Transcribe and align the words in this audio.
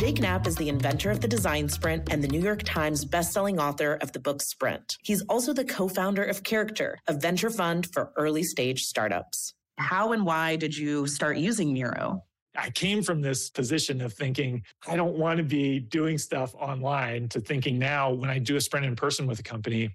Jake 0.00 0.18
Knapp 0.18 0.46
is 0.46 0.56
the 0.56 0.70
inventor 0.70 1.10
of 1.10 1.20
the 1.20 1.28
design 1.28 1.68
sprint 1.68 2.10
and 2.10 2.24
the 2.24 2.28
New 2.28 2.40
York 2.40 2.62
Times 2.62 3.04
bestselling 3.04 3.60
author 3.60 3.98
of 4.00 4.12
the 4.12 4.18
book 4.18 4.40
Sprint. 4.40 4.96
He's 5.02 5.20
also 5.28 5.52
the 5.52 5.62
co 5.62 5.88
founder 5.88 6.24
of 6.24 6.42
Character, 6.42 6.98
a 7.06 7.12
venture 7.12 7.50
fund 7.50 7.86
for 7.92 8.10
early 8.16 8.42
stage 8.42 8.84
startups. 8.84 9.52
How 9.76 10.12
and 10.12 10.24
why 10.24 10.56
did 10.56 10.74
you 10.74 11.06
start 11.06 11.36
using 11.36 11.74
Miro? 11.74 12.24
I 12.56 12.70
came 12.70 13.02
from 13.02 13.20
this 13.20 13.50
position 13.50 14.00
of 14.00 14.14
thinking, 14.14 14.62
I 14.88 14.96
don't 14.96 15.18
want 15.18 15.36
to 15.36 15.44
be 15.44 15.80
doing 15.80 16.16
stuff 16.16 16.54
online 16.54 17.28
to 17.28 17.40
thinking 17.40 17.78
now 17.78 18.10
when 18.10 18.30
I 18.30 18.38
do 18.38 18.56
a 18.56 18.60
sprint 18.62 18.86
in 18.86 18.96
person 18.96 19.26
with 19.26 19.38
a 19.38 19.42
company, 19.42 19.94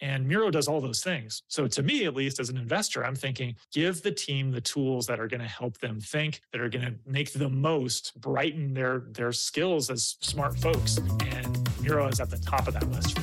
And 0.00 0.28
Miro 0.28 0.50
does 0.50 0.68
all 0.68 0.80
those 0.80 1.02
things. 1.02 1.42
So 1.48 1.66
to 1.66 1.82
me, 1.82 2.06
at 2.06 2.14
least 2.14 2.38
as 2.38 2.50
an 2.50 2.56
investor, 2.56 3.04
I'm 3.04 3.16
thinking 3.16 3.56
give 3.72 4.02
the 4.02 4.12
team 4.12 4.52
the 4.52 4.60
tools 4.60 5.06
that 5.08 5.18
are 5.18 5.26
going 5.26 5.40
to 5.40 5.48
help 5.48 5.78
them 5.78 6.00
think, 6.00 6.40
that 6.52 6.60
are 6.60 6.68
going 6.68 6.84
to 6.84 6.94
make 7.04 7.32
the 7.32 7.48
most, 7.48 8.18
brighten 8.20 8.74
their 8.74 9.04
their 9.10 9.32
skills 9.32 9.90
as 9.90 10.16
smart 10.20 10.56
folks. 10.58 10.98
And 11.32 11.68
Miro 11.82 12.06
is 12.08 12.20
at 12.20 12.30
the 12.30 12.38
top 12.38 12.68
of 12.68 12.74
that 12.74 12.88
list. 12.90 13.18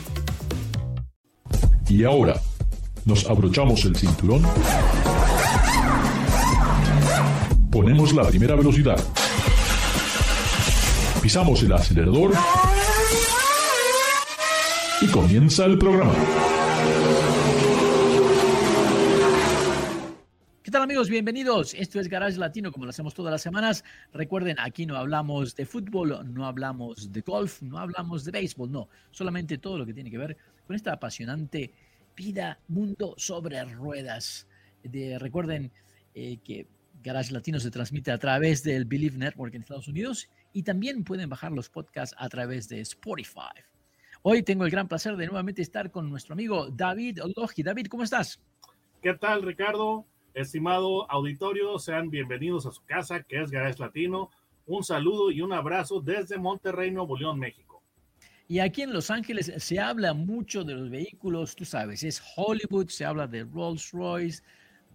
Y 1.89 2.03
ahora, 2.03 2.41
nos 3.05 3.25
abrochamos 3.25 3.85
el 3.85 3.95
cinturón, 3.95 4.43
ponemos 7.71 8.11
la 8.13 8.27
primera 8.27 8.55
velocidad, 8.55 8.97
pisamos 11.21 11.61
el 11.61 11.71
acelerador 11.73 12.33
y 15.01 15.07
comienza 15.07 15.66
el 15.66 15.77
programa. 15.77 16.13
Amigos? 20.85 21.09
Bienvenidos. 21.09 21.73
Esto 21.73 22.00
es 22.00 22.07
Garage 22.07 22.38
Latino, 22.38 22.72
como 22.72 22.85
lo 22.85 22.91
hacemos 22.91 23.16
todas 23.16 23.31
las 23.31 23.41
semanas. 23.41 23.84
Recuerden, 24.13 24.59
aquí 24.59 24.85
no 24.85 24.96
hablamos 24.96 25.56
de 25.56 25.66
fútbol, 25.66 26.31
no 26.31 26.46
hablamos 26.46 27.12
de 27.12 27.22
golf, 27.22 27.63
no 27.63 27.79
hablamos 27.79 28.23
de 28.23 28.29
béisbol, 28.29 28.72
no. 28.72 28.88
Solamente 29.09 29.57
todo 29.57 29.79
lo 29.79 29.85
que 29.88 29.95
tiene 29.95 30.12
que 30.12 30.19
ver 30.19 30.38
con 30.68 30.75
esta 30.75 30.94
apasionante 30.94 31.74
vida, 32.16 32.59
mundo 32.68 33.16
sobre 33.18 33.63
ruedas. 33.66 34.47
De, 34.84 35.18
recuerden 35.18 35.72
eh, 36.13 36.38
que 36.44 36.68
Garage 37.01 37.34
Latino 37.34 37.59
se 37.59 37.72
transmite 37.72 38.12
a 38.12 38.19
través 38.19 38.62
del 38.62 38.85
Believe 38.85 39.18
Network 39.18 39.56
en 39.56 39.62
Estados 39.62 39.88
Unidos 39.88 40.29
y 40.53 40.62
también 40.62 41.03
pueden 41.03 41.29
bajar 41.29 41.51
los 41.51 41.68
podcasts 41.68 42.16
a 42.19 42.29
través 42.29 42.69
de 42.69 42.81
Spotify. 42.81 43.57
Hoy 44.22 44.44
tengo 44.44 44.66
el 44.66 44.72
gran 44.72 44.88
placer 44.88 45.18
de 45.18 45.25
nuevamente 45.25 45.63
estar 45.63 45.90
con 45.90 46.12
nuestro 46.12 46.34
amigo 46.34 46.69
David 46.69 47.22
Logi. 47.35 47.63
David, 47.63 47.88
¿cómo 47.88 48.03
estás? 48.03 48.40
¿Qué 49.01 49.16
tal, 49.16 49.41
Ricardo? 49.41 50.06
Estimado 50.35 51.09
auditorio, 51.09 51.79
sean 51.79 52.09
bienvenidos 52.09 52.66
a 52.66 52.72
su 52.73 52.84
casa, 52.84 53.23
que 53.23 53.41
es 53.41 53.51
Garage 53.51 53.79
Latino. 53.79 54.29
Un 54.66 54.84
saludo 54.84 55.31
y 55.31 55.40
un 55.40 55.53
abrazo 55.53 56.01
desde 56.01 56.38
Monterrey, 56.38 56.91
Nuevo 56.91 57.18
León, 57.18 57.40
México. 57.40 57.81
Y 58.50 58.59
aquí 58.59 58.81
en 58.81 58.91
Los 58.91 59.09
Ángeles 59.09 59.53
se 59.56 59.79
habla 59.79 60.13
mucho 60.13 60.66
de 60.66 60.74
los 60.74 60.90
vehículos, 60.90 61.56
tú 61.56 61.63
sabes, 61.63 62.03
es 62.03 62.22
Hollywood, 62.35 62.90
se 62.90 63.06
habla 63.06 63.28
de 63.28 63.45
Rolls 63.45 63.91
Royce, 63.94 64.44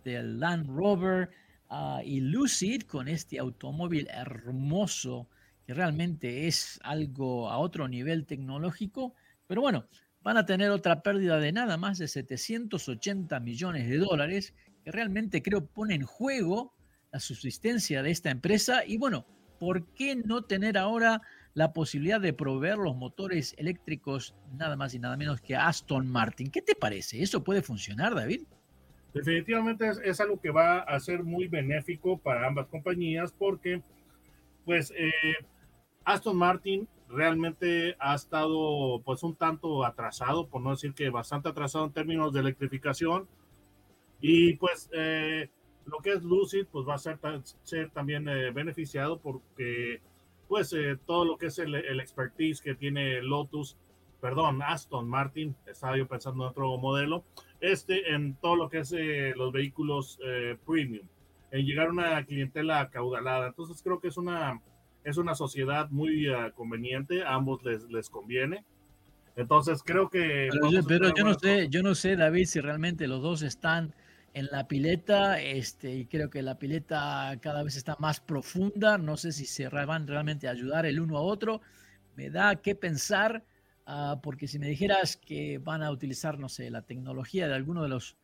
del 0.05 0.39
Land 0.39 0.67
Rover 0.69 1.31
uh, 1.71 2.03
y 2.05 2.21
Lucid 2.21 2.83
con 2.83 3.09
este 3.09 3.39
automóvil 3.39 4.09
hermoso 4.11 5.27
que 5.67 5.73
realmente 5.73 6.49
es 6.49 6.79
algo 6.83 7.49
a 7.49 7.56
otro 7.56 7.89
nivel 7.89 8.27
tecnológico. 8.27 9.15
Pero 9.47 9.62
bueno, 9.62 9.87
van 10.21 10.37
a 10.37 10.45
tener 10.45 10.71
otra 10.71 11.03
pérdida 11.03 11.39
de 11.39 11.53
nada 11.53 11.79
más 11.79 11.97
de 11.97 12.09
780 12.09 13.41
millones 13.41 13.89
de 13.89 13.97
dólares 13.97 14.53
que 14.85 14.93
realmente 14.93 15.43
creo 15.43 15.67
pone 15.67 15.95
en 15.95 16.03
juego 16.03 16.75
la 17.13 17.21
subsistencia 17.21 18.03
de 18.03 18.11
esta 18.11 18.31
empresa 18.31 18.85
y 18.85 18.97
bueno, 18.97 19.27
¿por 19.59 19.87
qué 19.95 20.17
no 20.17 20.43
tener 20.43 20.79
ahora 20.79 21.21
la 21.55 21.73
posibilidad 21.73 22.21
de 22.21 22.33
proveer 22.33 22.79
los 22.79 22.97
motores 22.97 23.55
eléctricos 23.59 24.35
nada 24.57 24.77
más 24.77 24.95
y 24.95 24.99
nada 24.99 25.17
menos 25.17 25.41
que 25.41 25.57
Aston 25.57 26.07
Martin? 26.07 26.51
¿Qué 26.51 26.63
te 26.63 26.75
parece? 26.75 27.23
¿Eso 27.23 27.43
puede 27.43 27.63
funcionar, 27.63 28.15
David? 28.15 28.43
Definitivamente 29.13 29.89
es, 29.89 30.01
es 30.05 30.21
algo 30.21 30.41
que 30.41 30.51
va 30.51 30.79
a 30.81 31.01
ser 31.01 31.25
muy 31.25 31.49
benéfico 31.49 32.19
para 32.19 32.47
ambas 32.47 32.69
compañías 32.69 33.33
porque 33.33 33.83
pues 34.65 34.93
eh, 34.97 35.12
Aston 36.05 36.37
Martin 36.37 36.89
realmente 37.09 37.97
ha 37.99 38.15
estado 38.15 39.03
pues 39.05 39.23
un 39.23 39.35
tanto 39.35 39.85
atrasado, 39.85 40.49
por 40.49 40.62
no 40.62 40.71
decir 40.71 40.95
que 40.95 41.11
bastante 41.11 41.49
atrasado 41.49 41.85
en 41.85 41.93
términos 41.93 42.33
de 42.33 42.41
electrificación 42.41 43.29
y 44.20 44.54
pues 44.54 44.88
eh, 44.92 45.48
lo 45.86 45.98
que 45.98 46.12
es 46.12 46.22
Lucid, 46.22 46.66
pues 46.70 46.86
va 46.86 46.94
a 46.94 46.98
ser, 46.98 47.19
ser 47.62 47.91
también 47.91 48.28
eh, 48.28 48.50
beneficiado 48.50 49.19
porque 49.19 50.00
pues 50.50 50.72
eh, 50.72 50.98
todo 51.06 51.25
lo 51.25 51.38
que 51.38 51.47
es 51.47 51.60
el, 51.60 51.76
el, 51.76 52.00
expertise 52.00 52.60
que 52.60 52.75
tiene 52.75 53.22
Lotus, 53.22 53.76
perdón, 54.20 54.60
Aston 54.62 55.08
Martin, 55.08 55.54
estaba 55.64 55.97
yo 55.97 56.08
pensando 56.08 56.42
en 56.42 56.50
otro 56.50 56.76
modelo, 56.76 57.25
este 57.60 58.12
en 58.12 58.34
todo 58.34 58.56
lo 58.56 58.69
que 58.69 58.78
es 58.78 58.92
eh, 58.92 59.32
los 59.36 59.53
vehículos 59.53 60.19
eh, 60.26 60.56
premium, 60.66 61.06
en 61.52 61.64
llegar 61.64 61.87
a 61.87 61.91
una 61.91 62.26
clientela 62.26 62.91
caudalada. 62.91 63.47
Entonces 63.47 63.81
creo 63.81 64.00
que 64.00 64.08
es 64.08 64.16
una, 64.16 64.60
es 65.04 65.19
una 65.19 65.37
sociedad 65.37 65.88
muy 65.91 66.28
uh, 66.28 66.52
conveniente, 66.52 67.22
a 67.22 67.34
ambos 67.34 67.62
les, 67.62 67.84
les 67.84 68.10
conviene. 68.10 68.64
Entonces 69.37 69.84
creo 69.84 70.11
que... 70.11 70.49
Pero, 70.50 70.70
yo, 70.73 70.82
pero 70.82 71.14
yo 71.14 71.23
no 71.23 71.34
sé, 71.34 71.69
yo 71.69 71.84
no 71.84 71.94
sé, 71.94 72.16
David, 72.16 72.46
si 72.46 72.61
realmente 72.61 73.06
los 73.06 73.23
dos 73.23 73.43
están 73.43 73.94
en 74.35 74.47
la 74.47 74.69
pileta, 74.69 75.41
este, 75.41 75.94
y 75.94 76.06
creo 76.06 76.31
que 76.31 76.43
la 76.43 76.59
pileta 76.59 77.37
cada 77.41 77.62
vez 77.62 77.77
está 77.77 77.97
más 77.99 78.21
profunda, 78.21 78.99
no 78.99 79.17
sé 79.17 79.32
si 79.32 79.44
se 79.44 79.69
van 79.69 80.06
realmente 80.06 80.49
a 80.49 80.53
ayudar 80.53 80.87
el 80.87 81.00
uno 81.00 81.19
a 81.19 81.23
otro, 81.23 81.61
me 82.17 82.31
da 82.31 82.56
que 82.56 82.75
pensar, 82.75 83.44
uh, 83.87 84.21
porque 84.23 84.47
si 84.47 84.59
me 84.59 84.69
dijeras 84.69 85.17
que 85.17 85.59
van 85.59 85.82
a 85.82 85.91
utilizar, 85.91 86.38
no 86.38 86.49
sé, 86.49 86.71
la 86.71 86.82
tecnología 86.82 87.49
de 87.49 87.55
alguno 87.55 87.82
de 87.82 87.88
los 87.88 88.17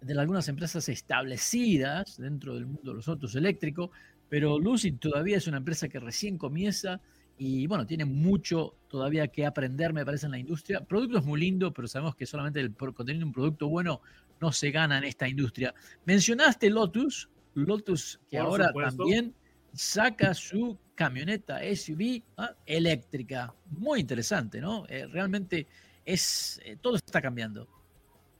de 0.00 0.16
algunas 0.16 0.48
empresas 0.48 0.88
establecidas 0.88 2.18
dentro 2.18 2.54
del 2.54 2.66
mundo 2.66 2.92
de 2.92 2.94
los 2.94 3.08
autos 3.08 3.34
eléctricos, 3.34 3.90
pero 4.28 4.58
Lucid 4.58 4.94
todavía 4.98 5.38
es 5.38 5.48
una 5.48 5.56
empresa 5.56 5.88
que 5.88 5.98
recién 5.98 6.38
comienza 6.38 7.00
y 7.38 7.66
bueno, 7.68 7.86
tiene 7.86 8.04
mucho 8.04 8.74
todavía 8.88 9.28
que 9.28 9.46
aprender, 9.46 9.92
me 9.92 10.04
parece, 10.04 10.26
en 10.26 10.32
la 10.32 10.38
industria. 10.38 10.80
Producto 10.80 11.18
es 11.18 11.24
muy 11.24 11.40
lindo, 11.40 11.72
pero 11.72 11.86
sabemos 11.86 12.16
que 12.16 12.26
solamente 12.26 12.60
el, 12.60 12.74
contenido 12.74 13.24
un 13.26 13.32
producto 13.32 13.68
bueno 13.68 14.00
no 14.40 14.52
se 14.52 14.70
gana 14.70 14.98
en 14.98 15.04
esta 15.04 15.28
industria. 15.28 15.74
Mencionaste 16.04 16.70
Lotus, 16.70 17.28
Lotus 17.54 18.20
que 18.30 18.38
Por 18.38 18.46
ahora 18.46 18.68
supuesto. 18.68 18.96
también 18.96 19.34
saca 19.72 20.34
su 20.34 20.78
camioneta 20.94 21.60
SUV 21.74 22.22
¿ah? 22.36 22.54
eléctrica. 22.66 23.54
Muy 23.70 24.00
interesante, 24.00 24.60
¿no? 24.60 24.86
Eh, 24.88 25.06
realmente 25.06 25.66
es, 26.04 26.60
eh, 26.64 26.76
todo 26.80 26.96
está 26.96 27.22
cambiando. 27.22 27.68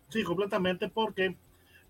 Sí, 0.09 0.25
completamente, 0.25 0.89
porque 0.89 1.37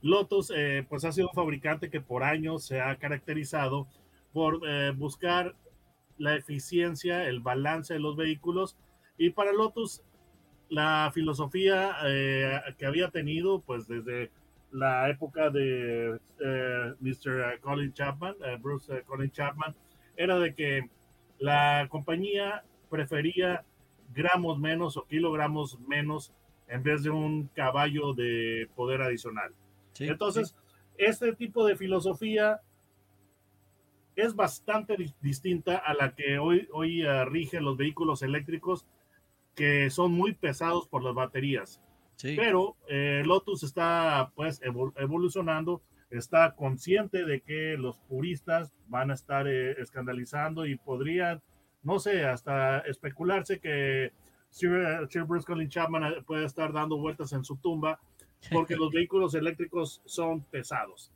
Lotus 0.03 0.53
eh, 0.55 0.85
pues 0.89 1.05
ha 1.05 1.13
sido 1.13 1.29
un 1.29 1.35
fabricante 1.35 1.91
que 1.91 2.01
por 2.01 2.23
años 2.23 2.67
se 2.67 2.81
ha 2.81 2.97
caracterizado 2.97 3.89
por 4.33 4.61
buscar 4.97 5.57
la 6.19 6.37
eficiencia, 6.37 7.27
el 7.27 7.41
balance 7.41 7.95
de 7.95 8.01
los 8.01 8.15
vehículos. 8.15 8.77
Y 9.17 9.31
para 9.31 9.53
Lotus, 9.53 10.03
la 10.69 11.11
filosofía 11.15 11.97
que 12.77 12.87
había 12.87 13.11
tenido, 13.11 13.61
pues 13.61 13.87
desde 13.89 14.31
la 14.71 15.09
época 15.09 15.51
de 15.51 16.19
eh, 16.41 16.95
Mr. 17.01 17.61
Colin 17.61 17.93
Chapman, 17.93 18.35
eh, 18.45 18.57
Bruce 18.61 18.95
eh, 18.95 19.03
Colin 19.07 19.31
Chapman, 19.31 19.75
era 20.17 20.39
de 20.39 20.55
que 20.55 20.89
la 21.39 21.87
compañía 21.89 22.65
prefería 22.91 23.65
gramos 24.15 24.59
menos 24.59 24.97
o 24.97 25.07
kilogramos 25.07 25.79
menos 25.81 26.33
en 26.69 26.83
vez 26.83 27.03
de 27.03 27.11
un 27.11 27.49
caballo 27.49 28.13
de 28.15 28.69
poder 28.75 29.03
adicional. 29.03 29.53
Entonces, 29.99 30.55
este 30.97 31.35
tipo 31.35 31.65
de 31.67 31.77
filosofía 31.77 32.61
es 34.17 34.35
bastante 34.35 34.97
distinta 35.21 35.77
a 35.77 35.95
la 35.95 36.15
que 36.15 36.39
hoy, 36.39 36.69
hoy 36.73 37.05
rigen 37.27 37.65
los 37.65 37.77
vehículos 37.77 38.23
eléctricos 38.23 38.85
que 39.59 39.91
son 39.91 40.13
muy 40.13 40.35
pesados 40.35 40.87
por 40.87 41.03
las 41.03 41.15
baterías. 41.15 41.81
Pero 42.23 42.77
eh, 42.89 43.23
Lotus 43.27 43.65
está 43.65 44.31
pues 44.37 44.61
evolucionando, 44.63 45.83
está 46.11 46.55
consciente 46.55 47.25
de 47.25 47.41
que 47.41 47.77
los 47.77 47.99
puristas 47.99 48.73
van 48.87 49.11
a 49.11 49.15
estar 49.15 49.49
eh, 49.49 49.73
escandalizando 49.81 50.65
y 50.65 50.77
podrían, 50.77 51.43
no 51.83 51.99
sé, 51.99 52.25
hasta 52.25 52.79
especularse 52.81 53.59
que 53.59 54.13
Sir, 54.51 55.09
Bruce 55.27 55.47
Colin 55.47 55.69
Chapman 55.69 56.05
eh, 56.05 56.23
puede 56.25 56.45
estar 56.45 56.73
dando 56.73 56.97
vueltas 56.97 57.33
en 57.33 57.45
su 57.45 57.57
tumba 57.57 58.01
porque 58.53 58.77
los 58.77 58.93
vehículos 58.93 59.35
eléctricos 59.35 60.03
son 60.05 60.43
pesados. 60.43 61.13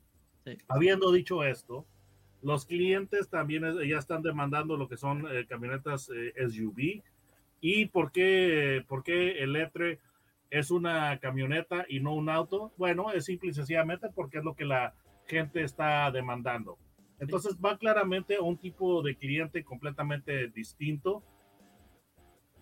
Habiendo 0.67 1.13
dicho 1.13 1.43
esto, 1.45 1.85
los 2.41 2.65
clientes 2.65 3.29
también 3.29 3.63
ya 3.87 3.97
están 3.97 4.21
demandando 4.21 4.75
lo 4.75 4.89
que 4.89 4.97
son 4.97 5.25
camionetas 5.47 6.09
SUV. 6.49 7.01
¿Y 7.65 7.85
por 7.85 8.11
qué, 8.11 8.83
por 8.89 9.03
qué 9.03 9.41
el 9.41 9.55
ETRE 9.55 9.99
es 10.53 10.69
una 10.69 11.17
camioneta 11.17 11.85
y 11.89 11.99
no 11.99 12.13
un 12.13 12.29
auto. 12.29 12.71
Bueno, 12.77 13.11
es 13.11 13.25
simple 13.25 13.49
y 13.49 13.53
sencillamente 13.53 14.09
porque 14.13 14.37
es 14.37 14.43
lo 14.43 14.53
que 14.53 14.65
la 14.65 14.93
gente 15.25 15.63
está 15.63 16.11
demandando. 16.11 16.77
Entonces 17.19 17.57
va 17.57 17.77
claramente 17.79 18.35
a 18.35 18.41
un 18.41 18.57
tipo 18.57 19.01
de 19.01 19.15
cliente 19.15 19.63
completamente 19.63 20.49
distinto 20.49 21.23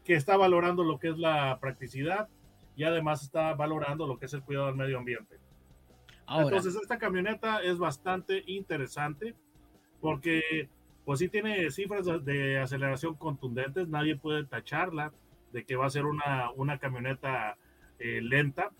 que 0.05 0.13
está 0.13 0.37
valorando 0.37 0.85
lo 0.85 0.99
que 0.99 1.09
es 1.09 1.17
la 1.17 1.57
practicidad 1.59 2.29
y 2.77 2.83
además 2.85 3.23
está 3.23 3.55
valorando 3.55 4.07
lo 4.07 4.17
que 4.17 4.27
es 4.27 4.33
el 4.33 4.43
cuidado 4.43 4.67
del 4.67 4.75
medio 4.75 4.99
ambiente. 4.99 5.39
Entonces 6.29 6.75
esta 6.75 6.97
camioneta 6.97 7.61
es 7.61 7.77
bastante 7.77 8.43
interesante 8.45 9.35
porque 9.99 10.69
pues 11.05 11.19
sí 11.19 11.29
tiene 11.29 11.69
cifras 11.71 12.05
de, 12.23 12.59
aceleración 12.59 13.15
contundentes, 13.15 13.87
nadie 13.87 14.15
puede 14.15 14.45
tacharla 14.45 15.11
de 15.51 15.65
que 15.65 15.75
va 15.75 15.87
a 15.87 15.89
ser 15.89 16.05
una, 16.05 16.51
una 16.51 16.77
camioneta 16.77 17.57
eh, 17.99 18.21
lenta. 18.21 18.71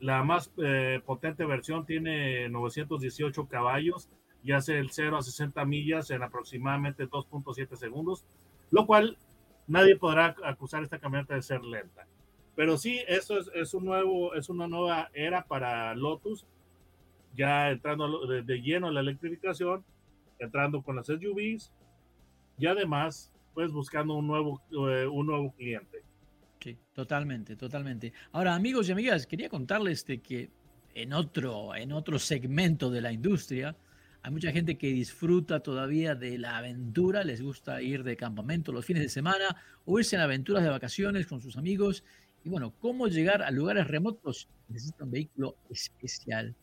La 0.00 0.22
más 0.22 0.52
eh, 0.58 1.00
potente 1.04 1.44
versión 1.44 1.86
tiene 1.86 2.48
918 2.48 3.46
caballos 3.48 4.08
y 4.42 4.52
hace 4.52 4.78
el 4.78 4.90
0 4.90 5.16
a 5.16 5.22
60 5.22 5.64
millas 5.64 6.10
en 6.10 6.22
aproximadamente 6.22 7.08
2.7 7.08 7.76
segundos, 7.76 8.26
lo 8.70 8.86
cual 8.86 9.16
nadie 9.66 9.96
podrá 9.96 10.36
acusar 10.44 10.82
esta 10.82 10.98
camioneta 10.98 11.34
de 11.34 11.42
ser 11.42 11.64
lenta. 11.64 12.06
Pero 12.54 12.76
sí, 12.76 13.00
eso 13.08 13.38
es, 13.54 13.74
un 13.74 13.86
nuevo, 13.86 14.34
es 14.34 14.48
una 14.48 14.68
nueva 14.68 15.10
era 15.14 15.44
para 15.44 15.94
Lotus, 15.94 16.46
ya 17.34 17.70
entrando 17.70 18.26
de, 18.26 18.42
de 18.42 18.60
lleno 18.60 18.88
en 18.88 18.94
la 18.94 19.00
electrificación, 19.00 19.84
entrando 20.38 20.82
con 20.82 20.96
las 20.96 21.06
SUVs 21.06 21.72
y 22.58 22.66
además, 22.66 23.32
pues 23.52 23.72
buscando 23.72 24.14
un 24.14 24.26
nuevo, 24.26 24.62
eh, 24.70 25.06
un 25.06 25.26
nuevo 25.26 25.52
cliente. 25.52 26.02
Sí, 26.60 26.78
totalmente, 26.94 27.56
totalmente. 27.56 28.12
Ahora, 28.32 28.54
amigos 28.54 28.88
y 28.88 28.92
amigas, 28.92 29.26
quería 29.26 29.48
contarles 29.48 30.06
de 30.06 30.20
que 30.22 30.50
en 30.94 31.12
otro, 31.12 31.74
en 31.74 31.92
otro 31.92 32.18
segmento 32.18 32.90
de 32.90 33.00
la 33.00 33.12
industria, 33.12 33.76
hay 34.22 34.30
mucha 34.30 34.52
gente 34.52 34.78
que 34.78 34.86
disfruta 34.86 35.60
todavía 35.60 36.14
de 36.14 36.38
la 36.38 36.56
aventura, 36.56 37.24
les 37.24 37.42
gusta 37.42 37.82
ir 37.82 38.02
de 38.04 38.16
campamento 38.16 38.72
los 38.72 38.86
fines 38.86 39.02
de 39.02 39.10
semana 39.10 39.54
o 39.84 39.98
irse 39.98 40.16
en 40.16 40.22
aventuras 40.22 40.62
de 40.62 40.70
vacaciones 40.70 41.26
con 41.26 41.42
sus 41.42 41.58
amigos. 41.58 42.04
Y 42.42 42.48
bueno, 42.48 42.72
cómo 42.78 43.08
llegar 43.08 43.42
a 43.42 43.50
lugares 43.50 43.86
remotos 43.86 44.48
necesita 44.68 45.04
un 45.04 45.10
vehículo 45.10 45.56
especial. 45.68 46.54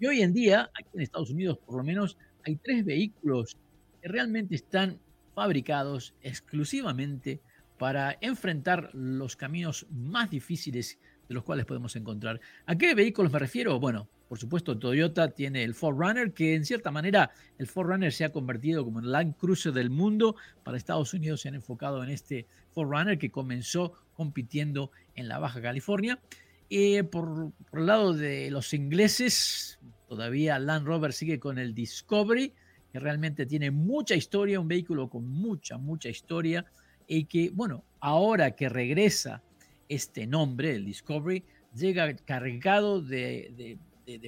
Y 0.00 0.06
hoy 0.06 0.22
en 0.22 0.32
día, 0.32 0.70
aquí 0.74 0.88
en 0.94 1.02
Estados 1.02 1.30
Unidos 1.30 1.58
por 1.58 1.76
lo 1.76 1.84
menos, 1.84 2.18
hay 2.44 2.56
tres 2.56 2.84
vehículos 2.84 3.56
que 4.00 4.08
realmente 4.08 4.54
están 4.54 4.98
fabricados 5.34 6.14
exclusivamente 6.22 7.40
para 7.78 8.16
enfrentar 8.20 8.90
los 8.92 9.36
caminos 9.36 9.86
más 9.90 10.30
difíciles 10.30 10.98
de 11.28 11.34
los 11.34 11.42
cuales 11.42 11.66
podemos 11.66 11.96
encontrar. 11.96 12.40
¿A 12.66 12.76
qué 12.76 12.94
vehículos 12.94 13.32
me 13.32 13.38
refiero? 13.38 13.80
Bueno, 13.80 14.08
por 14.28 14.38
supuesto, 14.38 14.78
Toyota 14.78 15.28
tiene 15.30 15.64
el 15.64 15.74
4Runner, 15.74 16.32
que 16.32 16.54
en 16.54 16.64
cierta 16.64 16.90
manera 16.90 17.30
el 17.58 17.68
4Runner 17.68 18.10
se 18.10 18.24
ha 18.24 18.32
convertido 18.32 18.84
como 18.84 19.00
el 19.00 19.10
Land 19.10 19.36
Cruiser 19.36 19.72
del 19.72 19.90
mundo. 19.90 20.36
Para 20.62 20.76
Estados 20.76 21.12
Unidos 21.14 21.40
se 21.40 21.48
han 21.48 21.54
enfocado 21.54 22.02
en 22.02 22.10
este 22.10 22.46
4Runner 22.74 23.18
que 23.18 23.30
comenzó 23.30 23.92
compitiendo 24.14 24.90
en 25.14 25.28
la 25.28 25.38
Baja 25.38 25.60
California. 25.60 26.20
Y 26.68 27.02
por, 27.02 27.52
el 27.72 27.86
lado 27.86 28.14
de 28.14 28.50
los 28.50 28.72
ingleses, 28.74 29.78
todavía 30.08 30.58
Land 30.58 30.86
Rover 30.86 31.12
sigue 31.12 31.38
con 31.38 31.58
el 31.58 31.74
Discovery, 31.74 32.52
que 32.92 33.00
realmente 33.00 33.46
tiene 33.46 33.70
mucha 33.70 34.14
historia, 34.14 34.60
un 34.60 34.68
vehículo 34.68 35.08
con 35.08 35.28
mucha, 35.28 35.78
mucha 35.78 36.08
historia 36.08 36.64
y 37.06 37.24
que, 37.24 37.50
bueno, 37.50 37.84
ahora 38.00 38.52
que 38.52 38.68
regresa 38.68 39.42
este 39.88 40.26
nombre, 40.26 40.74
el 40.74 40.84
Discovery, 40.84 41.44
llega 41.74 42.14
cargado 42.14 43.02
de, 43.02 43.78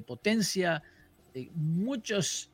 potencia, 0.06 0.82
de 1.32 1.50
muchas 1.54 2.50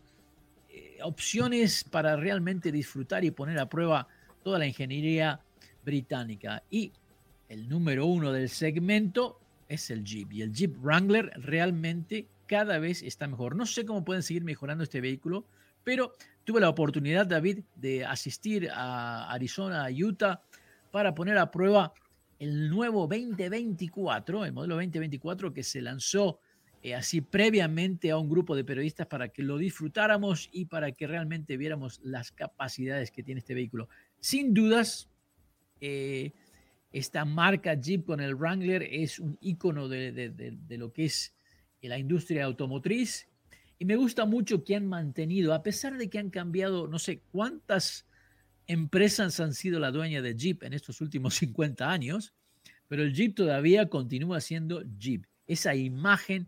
eh, 0.69 0.99
opciones 1.03 1.85
para 1.85 2.17
realmente 2.17 2.71
disfrutar 2.71 3.25
y 3.25 3.31
poner 3.31 3.59
a 3.59 3.69
prueba 3.69 4.07
toda 4.45 4.59
la 4.59 4.67
ingeniería 4.67 5.41
británica. 5.85 6.63
Y 6.71 6.93
el 7.49 7.69
número 7.69 8.07
uno 8.07 8.33
del 8.33 8.49
segmento 8.49 9.42
es 9.73 9.91
el 9.91 10.05
Jeep. 10.05 10.33
Y 10.33 10.43
el 10.43 10.53
Jeep 10.53 10.77
Wrangler 10.79 11.33
realmente 11.37 12.29
cada 12.47 12.79
vez 12.79 13.03
está 13.03 13.27
mejor. 13.27 13.57
No 13.57 13.67
sé 13.67 13.85
cómo 13.85 14.05
pueden 14.05 14.23
seguir 14.23 14.45
mejorando 14.45 14.85
este 14.85 15.01
vehículo, 15.01 15.47
pero 15.85 16.13
tuve 16.45 16.61
la 16.61 16.69
oportunidad, 16.69 17.27
David, 17.27 17.61
de 17.77 18.05
asistir 18.05 18.69
a 18.71 19.31
Arizona, 19.31 19.87
a 19.87 19.91
Utah, 19.91 20.43
para 20.91 21.15
poner 21.15 21.39
a 21.39 21.51
prueba 21.51 21.93
el 22.39 22.69
nuevo 22.69 23.07
2024, 23.07 24.45
el 24.45 24.53
modelo 24.53 24.75
2024 24.75 25.53
que 25.53 25.63
se 25.63 25.81
lanzó 25.81 26.41
eh, 26.83 26.97
así 26.97 27.21
previamente 27.21 28.11
a 28.11 28.19
un 28.19 28.29
grupo 28.29 28.57
de 28.57 28.65
periodistas 28.65 29.07
para 29.07 29.29
que 29.29 29.45
lo 29.45 29.57
disfrutáramos 29.57 30.49
y 30.53 30.65
para 30.65 30.91
que 30.91 31.07
realmente 31.07 31.57
viéramos 31.57 32.01
las 32.03 32.33
capacidades 32.33 33.13
que 33.13 33.23
tiene 33.23 33.39
este 33.39 33.55
vehículo. 33.55 33.89
Sin 34.19 34.53
dudas, 34.53 35.09
eh, 35.81 36.33
esta 36.93 37.25
marca 37.25 37.75
Jeep 37.75 38.05
con 38.05 38.21
el 38.21 38.35
Wrangler 38.35 38.83
es 38.83 39.19
un 39.19 39.39
icono 39.41 39.89
de, 39.89 40.13
de 40.13 40.79
lo 40.79 40.93
que 40.93 41.07
es 41.07 41.35
la 41.81 41.99
industria 41.99 42.45
automotriz 42.45 43.27
y 43.83 43.85
me 43.85 43.97
gusta 43.97 44.27
mucho 44.27 44.63
que 44.63 44.77
han 44.77 44.87
mantenido, 44.87 45.53
a 45.53 45.65
pesar 45.65 45.99
de 45.99 46.09
que 46.09 46.21
han 46.21 46.31
cambiado, 46.31 46.87
no 46.87 47.01
sé 47.01 47.21
cuántas 47.33 48.07
empresas 48.69 49.41
han 49.41 49.55
sido 49.55 49.81
la 49.81 49.91
dueña 49.91 50.23
de 50.23 50.37
Jeep 50.37 50.63
en 50.63 50.73
estos 50.73 51.01
últimos 51.01 51.35
50 51.39 51.91
años, 51.91 52.33
pero 52.87 53.03
el 53.03 53.13
Jeep 53.13 53.35
todavía 53.35 53.89
continúa 53.89 54.41
siendo 54.41 54.85
Jeep. 54.99 55.25
Esa 55.49 55.75
imagen, 55.75 56.47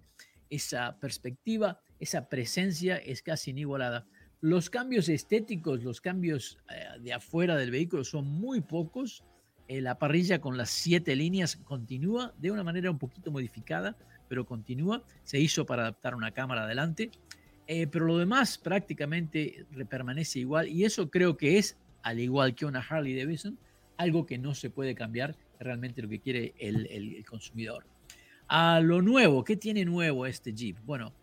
esa 0.49 1.01
perspectiva, 1.01 1.81
esa 1.99 2.29
presencia 2.29 2.99
es 2.99 3.21
casi 3.21 3.51
inigualada. 3.51 4.07
Los 4.41 4.71
cambios 4.71 5.09
estéticos, 5.09 5.83
los 5.83 6.01
cambios 6.01 6.59
eh, 6.71 7.01
de 7.01 7.15
afuera 7.15 7.57
del 7.57 7.73
vehículo 7.73 8.05
son 8.05 8.27
muy 8.27 8.61
pocos. 8.61 9.25
Eh, 9.69 9.81
la 9.81 9.99
parrilla 9.99 10.41
con 10.41 10.57
las 10.57 10.71
siete 10.71 11.17
líneas 11.17 11.57
continúa 11.57 12.35
de 12.39 12.51
una 12.51 12.63
manera 12.63 12.91
un 12.91 12.99
poquito 12.99 13.31
modificada, 13.31 13.97
pero 14.29 14.45
continúa. 14.45 15.03
Se 15.25 15.39
hizo 15.41 15.65
para 15.65 15.83
adaptar 15.83 16.15
una 16.15 16.33
cámara 16.33 16.65
adelante. 16.65 17.11
Eh, 17.67 17.87
pero 17.87 18.05
lo 18.05 18.19
demás 18.19 18.59
prácticamente 18.59 19.67
permanece 19.89 20.41
igual 20.41 20.69
y 20.69 20.85
eso 20.85 21.11
creo 21.11 21.39
que 21.39 21.57
es, 21.57 21.79
al 22.03 22.21
igual 22.21 22.55
que 22.55 22.67
una 22.67 22.81
Harley 22.81 23.17
Davidson, 23.17 23.59
algo 23.97 24.27
que 24.27 24.37
no 24.37 24.55
se 24.55 24.69
puede 24.69 24.95
cambiar 24.95 25.35
realmente 25.59 26.03
lo 26.03 26.09
que 26.09 26.21
quiere 26.21 26.55
el, 26.59 27.25
consumidor. 27.25 27.87
A 28.49 28.81
lo 28.81 29.01
nuevo, 29.01 29.45
¿qué 29.45 29.57
tiene 29.57 29.87
nuevo 29.87 30.27
este 30.27 30.53
Jeep? 30.53 30.77
Bueno, 30.85 31.15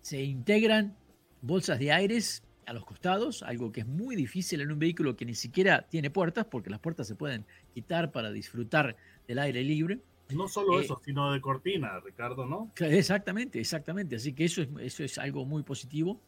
se 0.00 0.22
integran 0.22 0.96
bolsas 1.42 1.80
de 1.80 1.90
aires 1.90 2.44
a 2.70 2.72
los 2.72 2.84
costados, 2.84 3.42
algo 3.42 3.72
que 3.72 3.80
es 3.80 3.86
muy 3.86 4.14
difícil 4.14 4.60
en 4.60 4.70
un 4.70 4.78
vehículo 4.78 5.16
que 5.16 5.24
ni 5.24 5.34
siquiera 5.34 5.88
tiene 5.88 6.08
puertas, 6.08 6.46
porque 6.46 6.70
las 6.70 6.78
puertas 6.78 7.08
se 7.08 7.16
pueden 7.16 7.44
quitar 7.74 8.12
para 8.12 8.30
disfrutar 8.30 8.96
del 9.26 9.40
aire 9.40 9.64
libre. 9.64 9.98
No 10.28 10.46
solo 10.46 10.78
eh, 10.78 10.84
eso, 10.84 11.00
sino 11.04 11.32
de 11.32 11.40
cortina, 11.40 11.98
Ricardo, 11.98 12.46
¿no? 12.46 12.70
Exactamente, 12.76 13.58
exactamente. 13.58 14.14
Así 14.14 14.34
que 14.34 14.44
eso 14.44 14.62
es, 14.62 14.68
eso 14.78 15.02
es 15.02 15.18
algo 15.18 15.44
muy 15.44 15.64
positivo. 15.64 16.20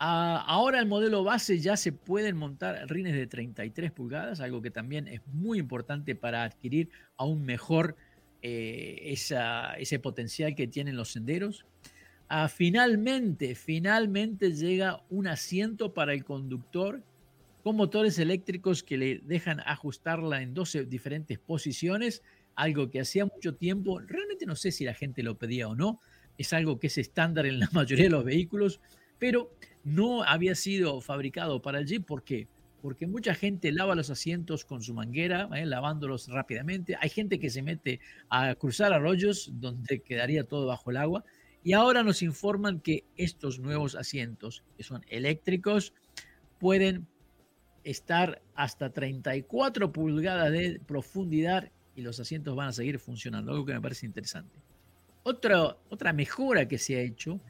Ah, 0.00 0.44
ahora 0.48 0.80
el 0.80 0.86
modelo 0.86 1.22
base 1.22 1.60
ya 1.60 1.76
se 1.76 1.92
pueden 1.92 2.36
montar 2.36 2.90
rines 2.90 3.14
de 3.14 3.28
33 3.28 3.92
pulgadas, 3.92 4.40
algo 4.40 4.60
que 4.60 4.72
también 4.72 5.06
es 5.06 5.24
muy 5.28 5.60
importante 5.60 6.16
para 6.16 6.42
adquirir 6.42 6.88
aún 7.16 7.44
mejor 7.44 7.94
eh, 8.42 9.12
esa, 9.12 9.74
ese 9.74 10.00
potencial 10.00 10.56
que 10.56 10.66
tienen 10.66 10.96
los 10.96 11.12
senderos. 11.12 11.64
Finalmente, 12.48 13.54
finalmente 13.54 14.52
llega 14.52 15.02
un 15.10 15.26
asiento 15.28 15.94
para 15.94 16.12
el 16.12 16.24
conductor 16.24 17.02
con 17.62 17.76
motores 17.76 18.18
eléctricos 18.18 18.82
que 18.82 18.98
le 18.98 19.18
dejan 19.24 19.60
ajustarla 19.60 20.42
en 20.42 20.52
12 20.52 20.84
diferentes 20.84 21.38
posiciones 21.38 22.22
algo 22.56 22.90
que 22.90 23.00
hacía 23.00 23.26
mucho 23.26 23.54
tiempo, 23.54 23.98
realmente 23.98 24.46
no 24.46 24.56
sé 24.56 24.70
si 24.70 24.84
la 24.84 24.94
gente 24.94 25.22
lo 25.22 25.36
pedía 25.36 25.68
o 25.68 25.74
no, 25.74 26.00
es 26.38 26.52
algo 26.52 26.78
que 26.78 26.88
es 26.88 26.98
estándar 26.98 27.46
en 27.46 27.60
la 27.60 27.68
mayoría 27.72 28.04
de 28.04 28.10
los 28.10 28.24
vehículos, 28.24 28.80
pero 29.18 29.54
no 29.84 30.22
había 30.22 30.54
sido 30.54 31.00
fabricado 31.00 31.62
para 31.62 31.78
el 31.78 31.86
Jeep. 31.86 32.04
¿Por 32.04 32.24
qué? 32.24 32.48
Porque 32.82 33.06
mucha 33.06 33.34
gente 33.34 33.72
lava 33.72 33.94
los 33.94 34.10
asientos 34.10 34.64
con 34.64 34.82
su 34.82 34.92
manguera, 34.92 35.48
¿eh? 35.54 35.64
lavándolos 35.64 36.28
rápidamente. 36.28 36.96
Hay 37.00 37.08
gente 37.08 37.38
que 37.38 37.48
se 37.48 37.62
mete 37.62 38.00
a 38.28 38.54
cruzar 38.56 38.92
arroyos 38.92 39.50
donde 39.54 40.00
quedaría 40.00 40.44
todo 40.44 40.66
bajo 40.66 40.90
el 40.90 40.98
agua. 40.98 41.24
Y 41.64 41.72
ahora 41.72 42.02
nos 42.02 42.22
informan 42.22 42.78
que 42.78 43.04
estos 43.16 43.58
nuevos 43.58 43.96
asientos, 43.96 44.62
que 44.76 44.84
son 44.84 45.02
eléctricos, 45.08 45.94
pueden 46.60 47.08
estar 47.84 48.42
hasta 48.54 48.92
34 48.92 49.90
pulgadas 49.90 50.52
de 50.52 50.80
profundidad 50.86 51.72
y 51.96 52.02
los 52.02 52.20
asientos 52.20 52.54
van 52.54 52.68
a 52.68 52.72
seguir 52.72 52.98
funcionando, 52.98 53.52
algo 53.52 53.64
que 53.64 53.72
me 53.72 53.80
parece 53.80 54.04
interesante. 54.06 54.60
Otra, 55.22 55.76
otra 55.88 56.12
mejora 56.12 56.68
que 56.68 56.78
se 56.78 56.96
ha 56.96 57.00
hecho 57.00 57.40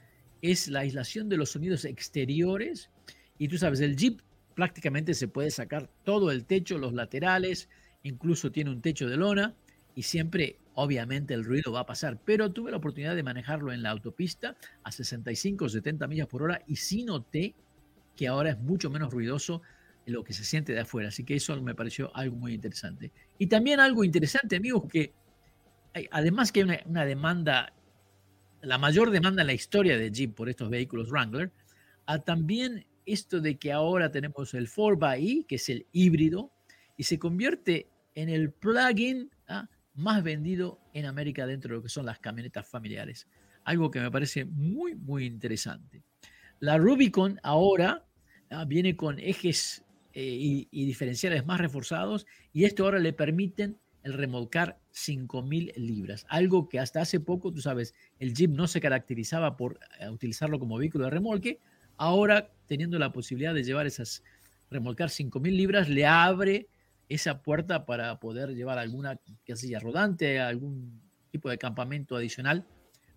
es 0.42 0.68
la 0.68 0.80
aislación 0.80 1.28
de 1.28 1.36
los 1.36 1.50
sonidos 1.50 1.84
exteriores. 1.84 2.90
Y 3.36 3.48
tú 3.48 3.58
sabes, 3.58 3.80
el 3.80 3.96
Jeep 3.96 4.20
prácticamente 4.54 5.14
se 5.14 5.26
puede 5.26 5.50
sacar 5.50 5.90
todo 6.04 6.30
el 6.30 6.44
techo, 6.44 6.78
los 6.78 6.92
laterales, 6.92 7.68
incluso 8.04 8.52
tiene 8.52 8.70
un 8.70 8.80
techo 8.80 9.08
de 9.08 9.16
lona 9.16 9.54
y 9.94 10.02
siempre, 10.02 10.58
obviamente, 10.74 11.34
el 11.34 11.44
ruido 11.44 11.72
va 11.72 11.80
a 11.80 11.86
pasar. 11.86 12.18
Pero 12.24 12.52
tuve 12.52 12.70
la 12.70 12.76
oportunidad 12.78 13.16
de 13.16 13.22
manejarlo 13.22 13.72
en 13.72 13.82
la 13.82 13.90
autopista 13.90 14.56
a 14.82 14.92
65 14.92 15.64
o 15.64 15.68
70 15.68 16.06
millas 16.06 16.26
por 16.26 16.42
hora 16.42 16.62
y 16.66 16.76
sí 16.76 17.04
noté 17.04 17.54
que 18.16 18.28
ahora 18.28 18.50
es 18.50 18.58
mucho 18.58 18.90
menos 18.90 19.12
ruidoso 19.12 19.62
lo 20.06 20.22
que 20.22 20.32
se 20.32 20.44
siente 20.44 20.72
de 20.72 20.80
afuera. 20.80 21.08
Así 21.08 21.24
que 21.24 21.36
eso 21.36 21.60
me 21.62 21.74
pareció 21.74 22.14
algo 22.14 22.36
muy 22.36 22.54
interesante. 22.54 23.12
Y 23.38 23.46
también 23.46 23.80
algo 23.80 24.04
interesante, 24.04 24.56
amigos, 24.56 24.84
que 24.90 25.12
además 26.10 26.52
que 26.52 26.60
hay 26.62 26.80
una, 26.86 27.04
demanda, 27.04 27.72
la 28.62 28.78
mayor 28.78 29.10
demanda 29.10 29.42
en 29.42 29.46
la 29.46 29.54
historia 29.54 29.96
de 29.96 30.10
Jeep 30.10 30.34
por 30.34 30.48
estos 30.48 30.68
vehículos 30.70 31.10
Wrangler, 31.10 31.52
a 32.06 32.18
también 32.18 32.86
esto 33.06 33.40
de 33.40 33.56
que 33.56 33.72
ahora 33.72 34.10
tenemos 34.10 34.54
el 34.54 34.68
4xE, 34.68 35.46
que 35.46 35.56
es 35.56 35.68
el 35.68 35.86
híbrido, 35.92 36.50
y 36.96 37.04
se 37.04 37.18
convierte 37.18 37.88
en 38.14 38.28
el 38.28 38.52
plug-in. 38.52 39.30
Más 39.94 40.22
vendido 40.22 40.80
en 40.92 41.06
América 41.06 41.46
dentro 41.46 41.70
de 41.70 41.76
lo 41.76 41.82
que 41.82 41.88
son 41.88 42.06
las 42.06 42.18
camionetas 42.18 42.68
familiares. 42.68 43.28
Algo 43.64 43.90
que 43.90 44.00
me 44.00 44.10
parece 44.10 44.44
muy, 44.44 44.94
muy 44.94 45.24
interesante. 45.24 46.02
La 46.60 46.78
Rubicon 46.78 47.38
ahora 47.42 48.04
¿ah? 48.50 48.64
viene 48.64 48.96
con 48.96 49.18
ejes 49.18 49.84
eh, 50.12 50.66
y, 50.70 50.86
diferenciales 50.86 51.44
más 51.44 51.60
reforzados 51.60 52.26
y 52.52 52.64
esto 52.64 52.84
ahora 52.84 52.98
le 52.98 53.12
permiten 53.12 53.78
el 54.02 54.12
remolcar 54.12 54.78
5.000 54.92 55.74
libras, 55.76 56.26
algo 56.28 56.68
que 56.68 56.78
hasta 56.78 57.00
hace 57.00 57.20
poco, 57.20 57.50
tú 57.50 57.62
sabes, 57.62 57.94
el 58.18 58.34
Jeep 58.34 58.50
no 58.50 58.66
se 58.66 58.80
caracterizaba 58.80 59.56
por 59.56 59.80
eh, 59.98 60.10
utilizarlo 60.10 60.58
como 60.58 60.76
vehículo 60.76 61.04
de 61.04 61.10
remolque, 61.10 61.58
ahora 61.96 62.52
teniendo 62.66 62.98
la 62.98 63.12
posibilidad 63.12 63.54
de 63.54 63.64
llevar 63.64 63.86
esas, 63.86 64.22
remolcar 64.70 65.08
5.000 65.08 65.56
libras, 65.56 65.88
le 65.88 66.06
abre 66.06 66.68
esa 67.08 67.42
puerta 67.42 67.86
para 67.86 68.18
poder 68.18 68.50
llevar 68.50 68.78
alguna 68.78 69.18
casilla 69.46 69.78
rodante, 69.78 70.40
algún 70.40 71.00
tipo 71.30 71.50
de 71.50 71.58
campamento 71.58 72.16
adicional, 72.16 72.66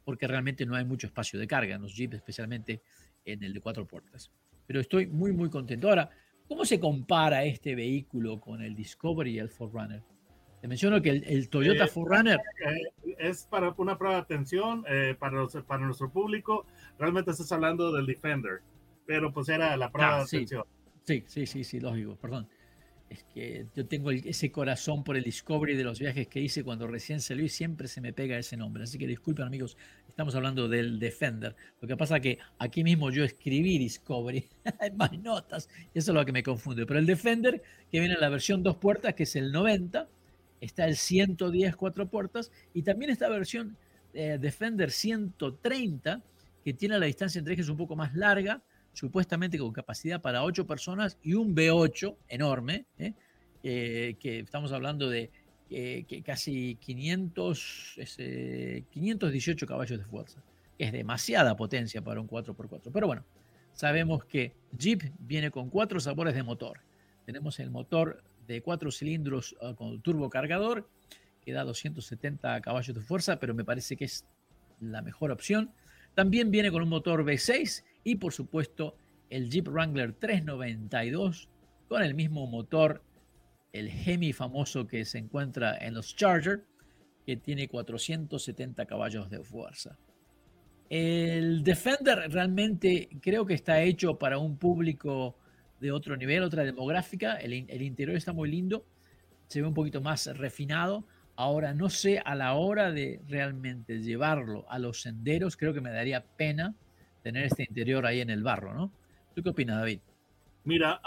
porque 0.03 0.27
realmente 0.27 0.65
no 0.65 0.75
hay 0.75 0.85
mucho 0.85 1.07
espacio 1.07 1.39
de 1.39 1.47
carga 1.47 1.75
en 1.75 1.81
los 1.81 1.95
Jeeps, 1.95 2.15
especialmente 2.15 2.81
en 3.25 3.43
el 3.43 3.53
de 3.53 3.61
cuatro 3.61 3.85
puertas. 3.85 4.31
Pero 4.65 4.79
estoy 4.79 5.07
muy, 5.07 5.31
muy 5.31 5.49
contento. 5.49 5.87
Ahora, 5.89 6.09
¿Cómo 6.47 6.63
se 6.63 6.79
compara 6.79 7.43
este 7.43 7.75
vehículo 7.75 8.39
con 8.39 8.61
el 8.61 8.73
Discovery 8.73 9.31
y 9.31 9.39
el 9.39 9.49
Forerunner? 9.49 10.01
Te 10.61 10.67
menciono 10.67 11.01
que 11.01 11.09
el, 11.09 11.49
Toyota 11.49 11.85
eh, 11.85 11.87
Forerunner 11.87 12.39
eh, 12.65 13.15
es 13.19 13.45
para 13.45 13.73
una 13.77 13.97
prueba 13.97 14.15
de 14.15 14.21
atención 14.21 14.83
eh, 14.87 15.15
para, 15.19 15.45
para 15.67 15.85
nuestro 15.85 16.09
público. 16.09 16.65
Realmente 16.97 17.31
estás 17.31 17.51
hablando 17.51 17.91
del 17.91 18.05
Defender, 18.05 18.61
pero 19.05 19.31
pues 19.31 19.49
era 19.49 19.75
la 19.75 19.91
prueba 19.91 20.15
ah, 20.15 20.17
de 20.19 20.23
atención. 20.23 20.63
Sí, 21.03 21.23
sí, 21.27 21.45
sí, 21.45 21.63
sí, 21.63 21.79
lógico, 21.79 22.15
perdón. 22.15 22.47
Es 23.09 23.23
que 23.33 23.65
yo 23.73 23.85
tengo 23.85 24.11
ese 24.11 24.51
corazón 24.51 25.03
por 25.03 25.15
el 25.15 25.23
Discovery 25.23 25.75
de 25.75 25.83
los 25.83 25.99
viajes 25.99 26.27
que 26.27 26.41
hice 26.41 26.63
cuando 26.63 26.87
recién 26.87 27.21
salió 27.21 27.45
y 27.45 27.49
siempre 27.49 27.87
se 27.87 28.01
me 28.01 28.11
pega 28.11 28.37
ese 28.37 28.57
nombre. 28.57 28.83
Así 28.83 28.97
que 28.97 29.07
disculpen 29.07 29.45
amigos, 29.45 29.77
estamos 30.09 30.35
hablando 30.35 30.67
del 30.67 30.99
Defender. 30.99 31.55
Lo 31.79 31.87
que 31.87 31.95
pasa 31.95 32.19
que 32.19 32.39
aquí 32.59 32.83
mismo 32.83 33.09
yo 33.09 33.23
escribí 33.23 33.77
Discovery, 33.77 34.45
hay 34.79 34.91
más 34.91 35.13
notas, 35.19 35.69
eso 35.93 36.11
es 36.11 36.15
lo 36.15 36.25
que 36.25 36.33
me 36.33 36.43
confunde. 36.43 36.85
Pero 36.85 36.99
el 36.99 37.05
Defender, 37.05 37.61
que 37.89 37.99
viene 37.99 38.15
en 38.15 38.21
la 38.21 38.29
versión 38.29 38.61
dos 38.61 38.75
puertas, 38.75 39.13
que 39.13 39.23
es 39.23 39.35
el 39.37 39.53
90, 39.53 40.09
está 40.59 40.85
el 40.85 40.97
110 40.97 41.75
cuatro 41.77 42.09
puertas, 42.09 42.51
y 42.73 42.81
también 42.81 43.11
esta 43.11 43.29
versión 43.29 43.77
eh, 44.13 44.37
Defender 44.39 44.91
130, 44.91 46.21
que 46.65 46.73
tiene 46.73 46.99
la 46.99 47.05
distancia 47.05 47.39
entre 47.39 47.53
ejes 47.53 47.69
un 47.69 47.77
poco 47.77 47.95
más 47.95 48.13
larga, 48.15 48.61
supuestamente 48.97 49.59
con 49.59 49.71
capacidad 49.71 50.19
para 50.19 50.43
ocho 50.43 50.65
personas 50.65 51.19
y 51.21 51.35
un 51.35 51.55
V8 51.55 52.15
enorme, 52.29 52.87
¿eh? 52.97 53.13
que 53.61 54.39
estamos 54.39 54.71
hablando 54.71 55.07
de 55.07 55.29
que 55.69 56.23
casi 56.25 56.75
500, 56.81 57.99
518 58.89 59.67
caballos 59.67 59.99
de 59.99 60.05
fuerza. 60.05 60.41
Es 60.79 60.91
demasiada 60.91 61.55
potencia 61.55 62.01
para 62.01 62.19
un 62.19 62.27
4x4. 62.27 62.89
Pero 62.91 63.05
bueno, 63.05 63.23
sabemos 63.73 64.25
que 64.25 64.53
Jeep 64.75 65.03
viene 65.19 65.51
con 65.51 65.69
cuatro 65.69 65.99
sabores 65.99 66.33
de 66.33 66.41
motor. 66.41 66.79
Tenemos 67.27 67.59
el 67.59 67.69
motor 67.69 68.23
de 68.47 68.63
cuatro 68.63 68.89
cilindros 68.89 69.55
con 69.75 70.01
turbo 70.01 70.27
cargador, 70.31 70.89
que 71.45 71.51
da 71.51 71.63
270 71.63 72.61
caballos 72.61 72.95
de 72.95 73.01
fuerza, 73.01 73.39
pero 73.39 73.53
me 73.53 73.63
parece 73.63 73.95
que 73.95 74.05
es 74.05 74.25
la 74.79 75.03
mejor 75.03 75.29
opción. 75.29 75.71
También 76.15 76.49
viene 76.49 76.71
con 76.71 76.81
un 76.81 76.89
motor 76.89 77.23
V6 77.23 77.83
y 78.07 78.15
por 78.15 78.31
supuesto 78.31 78.95
el 79.29 79.49
Jeep 79.49 79.67
Wrangler 79.67 80.13
392 80.13 81.49
con 81.89 82.01
el 82.01 82.15
mismo 82.15 82.47
motor, 82.47 83.03
el 83.73 83.89
Hemi 83.89 84.31
famoso 84.31 84.87
que 84.87 85.03
se 85.03 85.17
encuentra 85.17 85.77
en 85.77 85.93
los 85.93 86.15
Charger, 86.15 86.63
que 87.25 87.35
tiene 87.35 87.67
470 87.67 88.85
caballos 88.85 89.29
de 89.29 89.43
fuerza. 89.43 89.97
El 90.89 91.65
Defender 91.65 92.31
realmente 92.31 93.09
creo 93.21 93.45
que 93.45 93.55
está 93.55 93.81
hecho 93.81 94.17
para 94.17 94.37
un 94.37 94.57
público 94.57 95.35
de 95.81 95.91
otro 95.91 96.15
nivel, 96.15 96.43
otra 96.43 96.63
demográfica. 96.63 97.35
El, 97.35 97.51
el, 97.67 97.81
interior 97.81 98.15
está 98.15 98.31
muy 98.31 98.49
lindo, 98.49 98.85
se 99.47 99.59
ve 99.59 99.67
un 99.67 99.73
poquito 99.73 99.99
más 99.99 100.27
refinado. 100.27 101.05
Ahora, 101.35 101.73
no 101.73 101.89
sé, 101.89 102.19
a 102.19 102.35
la 102.35 102.53
hora 102.53 102.93
de 102.93 103.19
realmente 103.27 104.01
llevarlo 104.01 104.65
a 104.69 104.79
los 104.79 105.01
senderos, 105.01 105.57
creo 105.57 105.73
que 105.73 105.81
me 105.81 105.91
daría 105.91 106.23
pena 106.23 106.73
tener 107.27 107.45
este 107.45 107.63
interior 107.63 108.05
ahí 108.05 108.21
en 108.21 108.29
el 108.29 108.43
barro, 108.43 108.73
¿no? 108.73 108.91
¿Tú 109.35 109.43
qué 109.43 109.49
opinas, 109.49 109.77
David? 109.77 109.99
Mira, 110.63 111.01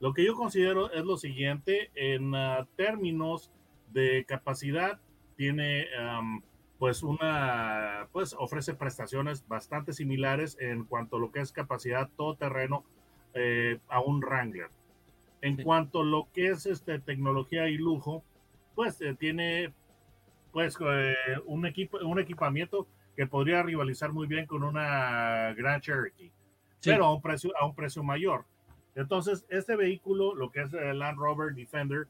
lo 0.00 0.12
que 0.12 0.24
yo 0.24 0.34
considero 0.34 0.92
es 0.92 1.04
lo 1.04 1.16
siguiente, 1.16 1.90
en 1.94 2.34
ah, 2.34 2.66
términos 2.76 3.50
de 3.92 4.24
capacidad, 4.26 4.98
tiene 5.36 5.86
pues 6.78 7.02
una, 7.02 8.08
pues 8.12 8.34
ofrece 8.38 8.74
prestaciones 8.74 9.46
bastante 9.48 9.92
similares 9.92 10.56
en 10.60 10.84
cuanto 10.84 11.16
a 11.16 11.20
lo 11.20 11.32
que 11.32 11.40
es 11.40 11.52
capacidad 11.52 12.10
todoterreno 12.16 12.84
eh, 13.34 13.78
a 13.88 14.00
un 14.00 14.20
Wrangler. 14.20 14.68
En 15.40 15.62
cuanto 15.62 16.00
a 16.00 16.04
lo 16.04 16.28
que 16.32 16.48
es 16.48 16.66
este, 16.66 16.98
tecnología 16.98 17.68
y 17.68 17.76
lujo, 17.76 18.24
pues 18.74 19.00
eh, 19.00 19.14
tiene 19.14 19.72
pues 20.52 20.76
eh, 20.80 21.14
un, 21.46 21.66
equipo, 21.66 21.98
un 21.98 22.18
equipamiento 22.18 22.86
que 23.16 23.26
podría 23.26 23.62
rivalizar 23.62 24.12
muy 24.12 24.26
bien 24.26 24.46
con 24.46 24.62
una 24.62 25.54
Grand 25.54 25.82
Cherokee, 25.82 26.32
pero 26.82 27.06
a 27.06 27.14
un, 27.14 27.22
precio, 27.22 27.52
a 27.58 27.66
un 27.66 27.74
precio 27.74 28.02
mayor. 28.02 28.44
Entonces, 28.94 29.46
este 29.48 29.76
vehículo, 29.76 30.34
lo 30.34 30.50
que 30.50 30.62
es 30.62 30.72
el 30.72 30.98
Land 30.98 31.18
Rover 31.18 31.54
Defender, 31.54 32.08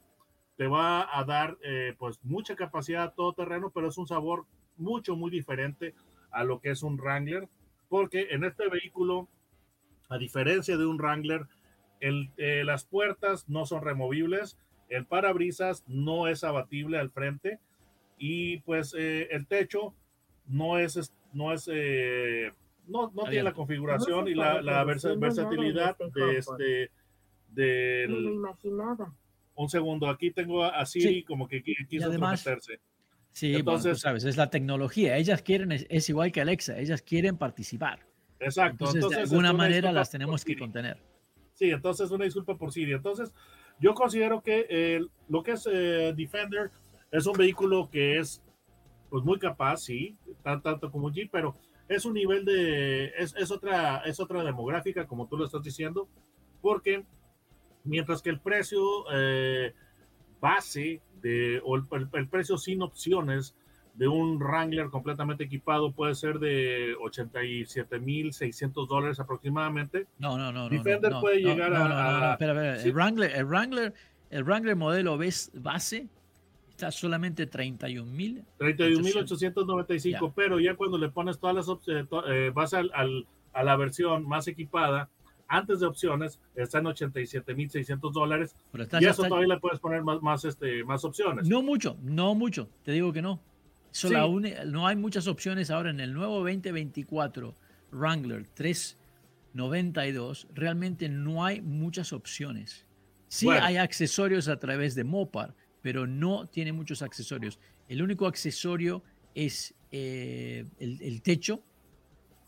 te 0.57 0.67
va 0.67 1.09
a 1.17 1.25
dar 1.25 1.57
eh, 1.63 1.95
pues 1.99 2.19
mucha 2.23 2.57
capacidad 2.57 3.15
todo 3.15 3.33
terreno, 3.33 3.71
pero 3.75 3.89
es 3.89 3.99
un 3.99 4.07
sabor 4.07 4.47
mucho, 4.77 5.17
muy 5.17 5.31
diferente 5.31 5.95
a 6.31 6.45
lo 6.45 6.61
que 6.61 6.71
es 6.71 6.83
un 6.83 6.97
Wrangler, 6.97 7.49
porque 7.89 8.29
en 8.31 8.45
este 8.45 8.69
vehículo 8.69 9.29
a 10.09 10.19
diferencia 10.19 10.77
de 10.77 10.87
un 10.87 10.99
Wrangler, 10.99 11.47
el, 12.01 12.31
eh, 12.37 12.63
las 12.65 12.85
puertas 12.85 13.49
no 13.49 13.67
son 13.67 13.83
removibles, 13.83 14.59
el 14.89 15.07
parabrisas 15.07 15.85
no 15.89 16.29
es 16.29 16.45
abatible 16.45 16.99
al 16.99 17.11
frente 17.11 17.59
y 18.19 18.59
pues 18.61 18.95
eh, 18.97 19.29
el 19.31 19.47
techo 19.47 19.95
no 20.49 20.79
es, 20.79 21.13
no 21.33 21.53
es, 21.53 21.69
eh, 21.73 22.53
no, 22.87 23.11
no 23.15 23.25
tiene 23.25 23.43
la 23.43 23.53
configuración 23.53 24.29
y 24.29 24.35
la, 24.35 24.63
la 24.63 24.85
versatilidad 24.85 25.97
de 26.15 26.39
este, 26.39 26.91
del... 27.49 28.11
imaginaba. 28.11 29.15
Un 29.55 29.69
segundo, 29.71 30.09
aquí 30.09 30.31
tengo 30.31 30.65
a 30.65 30.85
Siri 30.85 31.25
como 31.25 31.49
que 31.49 31.63
quiso 31.63 32.11
meterse. 32.13 32.79
Sí, 33.33 33.55
entonces, 33.55 34.01
sabes, 34.01 34.25
es 34.25 34.37
la 34.37 34.49
tecnología. 34.49 35.17
Ellas 35.17 35.43
quieren, 35.43 35.73
es, 35.73 36.09
igual 36.09 36.33
que 36.33 36.41
Alexa, 36.41 36.79
ellas 36.79 37.03
quieren 37.03 37.37
participar. 37.37 38.01
Exacto. 38.39 38.87
Entonces, 38.87 39.11
de 39.11 39.23
alguna 39.23 39.53
manera 39.53 39.93
las 39.93 40.11
tenemos 40.11 40.45
que 40.45 40.57
contener. 40.59 40.99
Sí, 41.53 41.71
entonces 41.71 42.11
una 42.11 42.25
disculpa 42.25 42.57
por 42.57 42.73
Siri. 42.73 42.93
Entonces, 42.93 43.33
yo 43.79 43.95
considero 43.95 44.43
que 44.43 44.67
eh, 44.69 45.01
lo 45.29 45.43
que 45.43 45.53
es 45.53 45.69
eh, 45.71 46.13
Defender 46.17 46.71
es 47.11 47.27
un 47.27 47.37
vehículo 47.37 47.89
que 47.91 48.19
es 48.19 48.43
pues 49.09 49.25
muy 49.25 49.39
capaz, 49.39 49.79
sí, 49.79 50.17
tanto 50.43 50.91
como 50.91 51.11
Jeep, 51.11 51.31
pero 51.31 51.55
es 51.89 52.05
un 52.05 52.15
nivel 52.15 52.45
de, 52.45 53.07
es, 53.17 53.35
es, 53.37 53.51
otra, 53.51 53.99
es 53.99 54.19
otra 54.21 54.43
demográfica, 54.43 55.07
como 55.07 55.29
tú 55.29 55.37
lo 55.37 55.45
estás 55.45 55.63
diciendo, 55.63 56.09
porque 56.61 57.05
mientras 57.85 58.23
que 58.23 58.31
el 58.31 58.41
precio 58.41 59.05
eh, 59.13 59.73
base 60.41 61.01
de, 61.21 61.61
o 61.65 61.77
el, 61.77 62.29
precio 62.29 62.59
sin 62.59 62.83
opciones 62.83 63.55
de 63.95 64.09
un 64.09 64.39
Wrangler 64.39 64.91
completamente 64.91 65.45
equipado 65.45 65.93
puede 65.93 66.15
ser 66.15 66.39
de 66.39 66.95
87.600 66.97 68.87
dólares 68.87 69.21
aproximadamente. 69.21 70.07
No, 70.19 70.37
no, 70.37 70.53
no. 70.53 70.69
Defender 70.69 71.15
puede 71.21 71.41
llegar 71.41 71.73
a... 71.73 72.33
espera, 72.33 72.53
espera. 72.53 72.83
El, 72.83 72.93
Wrangler, 72.93 73.35
el, 73.35 73.47
Wrangler, 73.47 73.95
el 74.31 74.45
Wrangler 74.45 74.77
modelo 74.77 75.19
base 75.55 76.09
está 76.77 76.91
solamente 76.91 77.51
31.000. 77.51 78.45
31.895, 78.59 80.33
pero 80.37 80.61
ya 80.61 80.77
cuando 80.77 80.99
le 80.99 81.09
pones 81.09 81.39
todas 81.39 81.57
las 81.57 81.69
opciones, 81.69 82.07
eh, 82.29 82.53
vas 82.55 82.75
al, 82.75 82.93
a 83.53 83.65
la 83.65 83.77
versión 83.77 84.29
más 84.29 84.47
equipada, 84.47 85.09
antes 85.49 85.81
de 85.81 85.87
opciones, 85.87 86.39
está 86.55 86.81
en 86.81 86.85
87.600 86.85 88.13
dólares. 88.13 88.55
Y 89.01 89.07
eso 89.07 89.25
todavía 89.25 89.55
le 89.55 89.61
puedes 89.61 89.81
poner 89.81 90.03
más, 90.03 90.21
más, 90.21 90.45
este, 90.45 90.85
más 90.85 91.03
opciones. 91.05 91.49
No 91.49 91.63
mucho, 91.63 91.97
no 92.03 92.35
mucho. 92.35 92.69
Te 92.83 92.93
digo 92.93 93.11
que 93.13 93.23
no. 93.23 93.41
no 94.67 94.87
hay 94.87 94.97
muchas 94.97 95.29
opciones 95.29 95.71
ahora 95.71 95.89
en 95.91 96.01
el 96.01 96.13
nuevo 96.13 96.41
2024 96.41 97.55
Wrangler 97.93 98.47
392. 98.49 100.49
Realmente 100.53 101.09
no 101.09 101.43
hay 101.43 101.63
muchas 101.63 102.13
opciones. 102.13 102.85
Sí 103.29 103.49
hay 103.49 103.77
accesorios 103.77 104.49
a 104.49 104.59
través 104.59 104.95
de 104.95 105.05
Mopar, 105.05 105.55
pero 105.87 106.09
no 106.09 106.49
tiene 106.49 106.73
muchos 106.73 107.01
accesorios. 107.01 107.61
El 107.87 108.03
único 108.03 108.27
accesorio 108.27 109.05
es 109.37 109.73
eh, 109.93 110.65
el 110.81 111.23
techo 111.23 111.63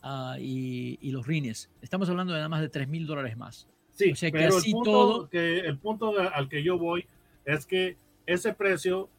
Ah, 0.01 0.37
y, 0.39 1.11
los 1.11 1.27
rines. 1.27 1.69
Estamos 1.81 2.09
hablando 2.09 2.33
de 2.33 2.39
nada 2.39 2.49
más 2.49 2.61
de 2.61 2.69
3 2.69 2.87
mil 2.87 3.05
dólares 3.05 3.35
más. 3.37 3.67
Sí, 3.91 4.13
pero 4.31 4.57
el 4.57 4.71
punto, 4.71 4.91
todo... 4.91 5.29
que, 5.29 5.59
el 5.59 5.77
punto 5.77 6.13
al 6.17 6.47
que 6.47 6.63
yo 6.63 6.77
voy 6.77 7.05
es 7.43 7.65
que 7.65 7.97
ese 8.25 8.53
precio 8.53 9.09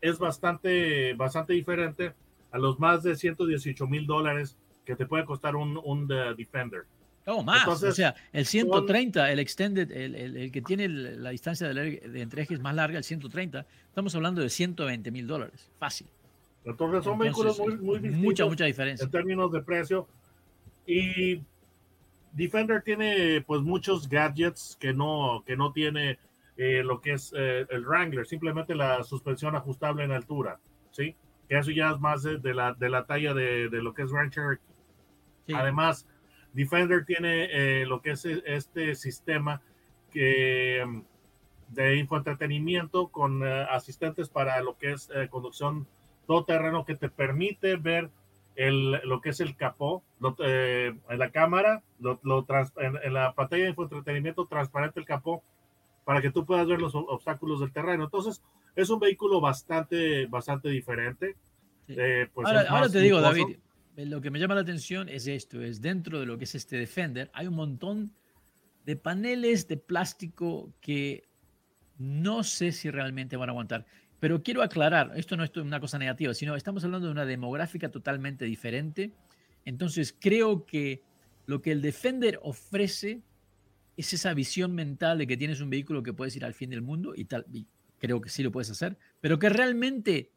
es 0.00 0.18
bastante, 0.18 1.12
bastante 1.14 1.52
diferente 1.52 2.14
a 2.52 2.58
los 2.58 2.78
más 2.78 3.02
de 3.02 3.16
118 3.16 3.86
mil 3.86 4.06
dólares 4.06 4.56
que 4.86 4.96
te 4.96 5.04
puede 5.04 5.26
costar 5.26 5.56
un, 5.56 5.78
un 5.84 6.08
Defender. 6.08 6.84
Oh, 7.26 7.42
más. 7.42 7.66
o 7.66 7.92
sea, 7.92 8.14
el 8.32 8.44
130, 8.44 9.32
el 9.32 9.38
extended, 9.38 9.90
el, 9.90 10.14
el, 10.14 10.52
que 10.52 10.60
tiene 10.60 10.88
la 10.88 11.30
distancia 11.30 11.68
de, 11.68 12.00
de 12.00 12.20
entre 12.20 12.42
ejes 12.42 12.60
más 12.60 12.74
larga, 12.74 12.98
el 12.98 13.04
130, 13.04 13.64
estamos 13.88 14.14
hablando 14.14 14.42
de 14.42 14.50
120 14.50 15.10
mil 15.10 15.26
dólares. 15.26 15.70
Fácil. 15.78 16.06
Entonces 16.64 17.04
son 17.04 17.18
vehículos 17.18 17.58
muy, 17.58 17.76
muy 17.76 17.98
distintos. 17.98 18.24
Mucha, 18.24 18.46
mucha 18.46 18.64
diferencia. 18.64 19.04
En 19.04 19.10
términos 19.10 19.52
de 19.52 19.62
precio. 19.62 20.08
Y 20.86 21.42
Defender 22.32 22.82
tiene 22.82 23.42
pues 23.46 23.62
muchos 23.62 24.08
gadgets 24.08 24.76
que 24.80 24.92
no, 24.92 25.42
que 25.46 25.56
no 25.56 25.72
tiene 25.72 26.18
eh, 26.56 26.82
lo 26.82 27.00
que 27.00 27.12
es 27.12 27.32
eh, 27.36 27.66
el 27.70 27.84
Wrangler, 27.84 28.26
simplemente 28.26 28.74
la 28.74 29.02
suspensión 29.02 29.56
ajustable 29.56 30.04
en 30.04 30.12
altura, 30.12 30.58
¿sí? 30.90 31.16
Que 31.48 31.58
eso 31.58 31.70
ya 31.70 31.90
es 31.90 32.00
más 32.00 32.22
de, 32.22 32.54
la, 32.54 32.72
de 32.74 32.88
la 32.88 33.04
talla 33.04 33.34
de, 33.34 33.68
de, 33.68 33.82
lo 33.82 33.92
que 33.92 34.02
es 34.02 34.12
Grand 34.12 34.32
Cherokee. 34.32 34.62
Además, 35.52 36.06
Defender 36.54 37.04
tiene 37.04 37.48
eh, 37.52 37.86
lo 37.86 38.00
que 38.00 38.12
es 38.12 38.24
este 38.24 38.94
sistema 38.94 39.60
que, 40.10 40.82
de 41.68 41.96
infoentretenimiento 41.96 43.08
con 43.08 43.42
asistentes 43.44 44.28
para 44.28 44.62
lo 44.62 44.78
que 44.78 44.92
es 44.92 45.10
conducción 45.30 45.86
todo 46.26 46.44
terreno 46.44 46.84
que 46.84 46.94
te 46.94 47.08
permite 47.08 47.76
ver 47.76 48.10
el, 48.56 48.92
lo 49.04 49.20
que 49.20 49.30
es 49.30 49.40
el 49.40 49.56
capó 49.56 50.02
eh, 50.44 50.94
en 51.08 51.18
la 51.18 51.30
cámara, 51.30 51.82
lo, 52.00 52.20
en, 52.76 53.12
la 53.12 53.34
pantalla 53.34 53.64
de 53.64 53.70
infoentretenimiento 53.70 54.46
transparente 54.46 55.00
el 55.00 55.06
capó 55.06 55.42
para 56.04 56.20
que 56.20 56.30
tú 56.30 56.44
puedas 56.44 56.66
ver 56.66 56.80
los 56.80 56.94
obstáculos 56.94 57.60
del 57.60 57.72
terreno. 57.72 58.04
Entonces, 58.04 58.42
es 58.76 58.90
un 58.90 59.00
vehículo 59.00 59.40
bastante, 59.40 60.26
bastante 60.26 60.68
diferente. 60.68 61.36
Eh, 61.88 62.28
pues 62.32 62.46
ahora, 62.46 62.88
te 62.88 63.00
digo, 63.00 63.20
David, 63.20 63.56
lo 63.96 64.20
que 64.20 64.30
me 64.30 64.38
llama 64.38 64.54
la 64.54 64.62
atención 64.62 65.08
es 65.08 65.26
esto, 65.26 65.62
es 65.62 65.80
dentro 65.80 66.20
de 66.20 66.26
lo 66.26 66.36
que 66.36 66.44
es 66.44 66.54
este 66.54 66.76
Defender, 66.76 67.30
hay 67.32 67.46
un 67.46 67.54
montón 67.54 68.12
de 68.84 68.96
paneles 68.96 69.68
de 69.68 69.76
plástico 69.76 70.72
que 70.80 71.28
no 71.98 72.42
sé 72.42 72.72
si 72.72 72.90
realmente 72.90 73.36
van 73.36 73.48
a 73.48 73.52
aguantar. 73.52 73.86
Pero 74.20 74.42
quiero 74.42 74.62
aclarar, 74.62 75.12
esto 75.16 75.36
no 75.36 75.44
es 75.44 75.56
una 75.56 75.80
cosa 75.80 75.98
negativa, 75.98 76.34
sino 76.34 76.56
estamos 76.56 76.84
hablando 76.84 77.06
de 77.06 77.12
una 77.12 77.26
demográfica 77.26 77.90
totalmente 77.90 78.44
diferente. 78.44 79.12
Entonces 79.64 80.16
creo 80.18 80.66
que 80.66 81.02
lo 81.46 81.62
que 81.62 81.72
el 81.72 81.82
Defender 81.82 82.40
ofrece 82.42 83.22
es 83.96 84.12
esa 84.12 84.34
visión 84.34 84.74
mental 84.74 85.18
de 85.18 85.26
que 85.26 85.36
tienes 85.36 85.60
un 85.60 85.70
vehículo 85.70 86.02
que 86.02 86.12
puedes 86.12 86.34
ir 86.36 86.44
al 86.44 86.54
fin 86.54 86.70
del 86.70 86.82
mundo 86.82 87.14
y 87.14 87.26
tal, 87.26 87.46
creo 87.98 88.20
que 88.20 88.28
sí 88.28 88.42
lo 88.42 88.50
puedes 88.50 88.70
hacer, 88.70 88.98
pero 89.20 89.38
que 89.38 89.48
realmente 89.48 90.32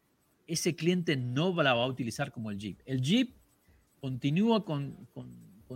ese 0.46 0.76
cliente 0.76 1.16
no 1.16 1.54
la 1.62 1.74
va 1.74 1.84
a 1.84 1.88
utilizar 1.88 2.30
como 2.30 2.50
el 2.50 2.58
Jeep. 2.58 2.80
El 2.86 3.02
Jeep 3.02 3.37
continúa 4.00 4.64
con, 4.64 4.96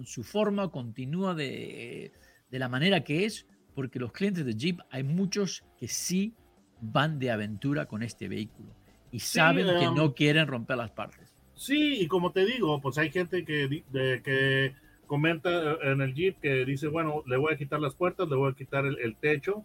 su 0.04 0.24
forma, 0.24 0.70
continúa 0.70 1.34
de, 1.34 2.12
de 2.50 2.58
la 2.58 2.68
manera 2.68 3.04
que 3.04 3.24
es, 3.24 3.46
porque 3.74 3.98
los 3.98 4.12
clientes 4.12 4.44
de 4.44 4.54
Jeep 4.54 4.80
hay 4.90 5.02
muchos 5.02 5.64
que 5.78 5.88
sí 5.88 6.34
van 6.80 7.18
de 7.18 7.30
aventura 7.30 7.86
con 7.86 8.02
este 8.02 8.28
vehículo 8.28 8.74
y 9.12 9.20
saben 9.20 9.66
que 9.78 9.88
um, 9.88 9.94
no 9.94 10.14
quieren 10.14 10.46
romper 10.46 10.78
las 10.78 10.90
partes. 10.90 11.34
Sí, 11.54 12.00
y 12.00 12.08
como 12.08 12.32
te 12.32 12.44
digo, 12.44 12.80
pues 12.80 12.98
hay 12.98 13.10
gente 13.10 13.44
que, 13.44 13.84
que 13.92 14.74
comenta 15.06 15.76
en 15.82 16.00
el 16.00 16.14
Jeep 16.14 16.40
que 16.40 16.64
dice, 16.64 16.88
bueno, 16.88 17.22
le 17.26 17.36
voy 17.36 17.52
a 17.52 17.56
quitar 17.56 17.78
las 17.78 17.94
puertas, 17.94 18.28
le 18.28 18.36
voy 18.36 18.50
a 18.50 18.54
quitar 18.54 18.86
el, 18.86 19.16
techo. 19.16 19.64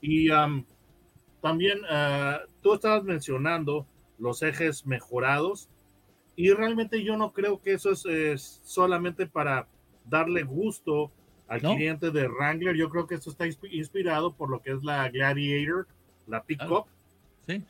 Y 0.00 0.30
um, 0.30 0.64
también 1.42 1.78
uh, 1.84 2.48
tú 2.62 2.74
estabas 2.74 3.04
mencionando 3.04 3.86
los 4.18 4.42
ejes 4.42 4.86
mejorados 4.86 5.68
y 6.36 6.50
realmente 6.50 7.02
yo 7.02 7.16
no 7.16 7.32
creo 7.32 7.60
que 7.60 7.74
eso 7.74 7.92
es, 7.92 8.60
solamente 8.64 9.26
para 9.26 9.66
darle 10.04 10.42
gusto 10.42 11.10
al 11.46 11.60
cliente 11.60 12.10
de 12.10 12.26
Wrangler. 12.28 12.74
Yo 12.76 12.88
creo 12.90 13.06
que 13.06 13.14
esto 13.14 13.30
está 13.30 13.46
inspirado 13.46 14.32
por 14.32 14.50
lo 14.50 14.60
que 14.60 14.72
es 14.72 14.82
la 14.82 15.08
Gladiator 15.08 15.86
la 16.26 16.42
pick-up. 16.42 16.86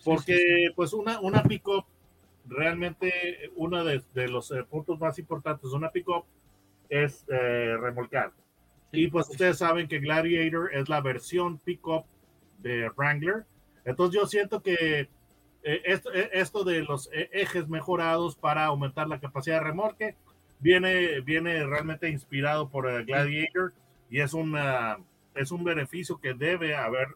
porque 0.05 0.69
pues 0.77 0.93
una, 0.93 1.21
una 1.21 1.43
pick-up, 1.43 1.85
realmente 2.47 3.51
uno 3.57 3.85
de, 3.85 4.03
los 4.29 4.51
eh, 4.51 4.65
puntos 4.65 4.99
más 4.99 5.19
importantes 5.19 5.71
de 5.71 5.77
una 5.77 5.91
pick-up 5.91 6.25
es 6.89 7.25
eh, 7.29 7.77
remolcar. 7.79 8.33
y 8.93 9.09
pues 9.09 9.29
ustedes 9.29 9.59
saben 9.59 9.89
que 9.89 9.99
Gladiator 9.99 10.73
es 10.75 10.89
la 10.89 11.01
versión 11.01 11.59
pick-up 11.59 12.05
de 12.59 12.89
Wrangler. 12.91 13.45
Entonces 13.85 14.19
yo 14.19 14.27
siento 14.27 14.63
que 14.63 15.09
eh, 15.65 15.83
esto, 15.85 16.13
esto, 16.13 16.65
de 16.65 16.83
los 16.83 17.11
ejes 17.13 17.69
mejorados 17.69 18.37
para 18.37 18.67
aumentar 18.67 19.09
la 19.09 19.19
capacidad 19.19 19.59
de 19.59 19.65
remolque 19.65 20.17
viene, 20.61 21.21
viene 21.21 21.67
realmente 21.67 22.09
inspirado 22.09 22.69
por 22.69 23.05
Gladiator 23.05 23.73
y 24.11 24.21
es, 24.21 24.35
una, 24.35 24.99
es 25.35 25.51
un 25.51 25.65
beneficio 25.65 26.19
que 26.19 26.35
debe 26.35 26.77
haber 26.77 27.09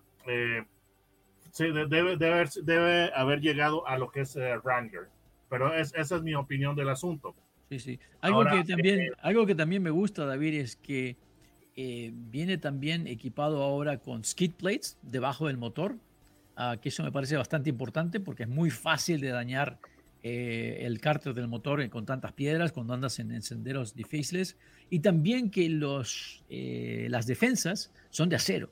Sí, 1.53 1.65
debe, 1.65 2.17
debe, 2.17 2.49
debe, 2.63 3.11
haber 3.15 3.41
llegado 3.41 3.87
a 3.87 3.99
lo 3.99 4.11
que 4.11 4.21
es 4.21 4.37
Wrangler. 4.63 5.09
Pero 5.49 5.75
es, 5.75 5.95
esa 5.95 6.17
es 6.17 6.23
mi 6.23 6.35
opinión 6.35 6.77
del 6.77 6.89
asunto. 6.89 7.35
Sí, 7.71 7.79
sí. 7.79 8.01
Algo, 8.21 8.45
que, 8.45 8.65
también, 8.65 9.01
eh, 9.01 9.11
algo 9.21 9.47
que 9.47 9.55
también 9.55 9.83
me 9.83 9.91
gusta, 9.91 10.25
David, 10.25 10.55
es 10.55 10.77
que 10.77 11.17
eh, 11.77 12.11
viene 12.13 12.59
también 12.59 13.07
equipado 13.07 13.63
ahora 13.63 13.99
con 13.99 14.25
skid 14.25 14.53
plates 14.53 14.99
debajo 15.03 15.47
del 15.47 15.59
motor, 15.59 15.97
uh, 16.59 16.79
que 16.81 16.88
eso 16.88 17.03
me 17.03 17.12
parece 17.12 17.37
bastante 17.37 17.71
importante 17.71 18.21
porque 18.21 18.42
es 18.42 18.49
muy 18.49 18.71
fácil 18.71 19.21
de 19.21 19.29
dañar 19.29 19.79
eh, 20.23 20.81
el 20.83 21.01
cárter 21.01 21.33
del 21.33 21.47
motor 21.47 21.88
con 21.90 22.05
tantas 22.05 22.33
piedras 22.33 22.73
cuando 22.73 22.92
andas 22.92 23.21
en, 23.21 23.40
senderos 23.40 23.94
difíciles 23.94 24.57
y 24.90 24.99
también 24.99 25.49
que 25.49 25.68
los, 25.68 26.42
eh, 26.51 27.07
las 27.09 27.27
defensas 27.27 27.92
son 28.11 28.29
de 28.29 28.37
acero. 28.37 28.71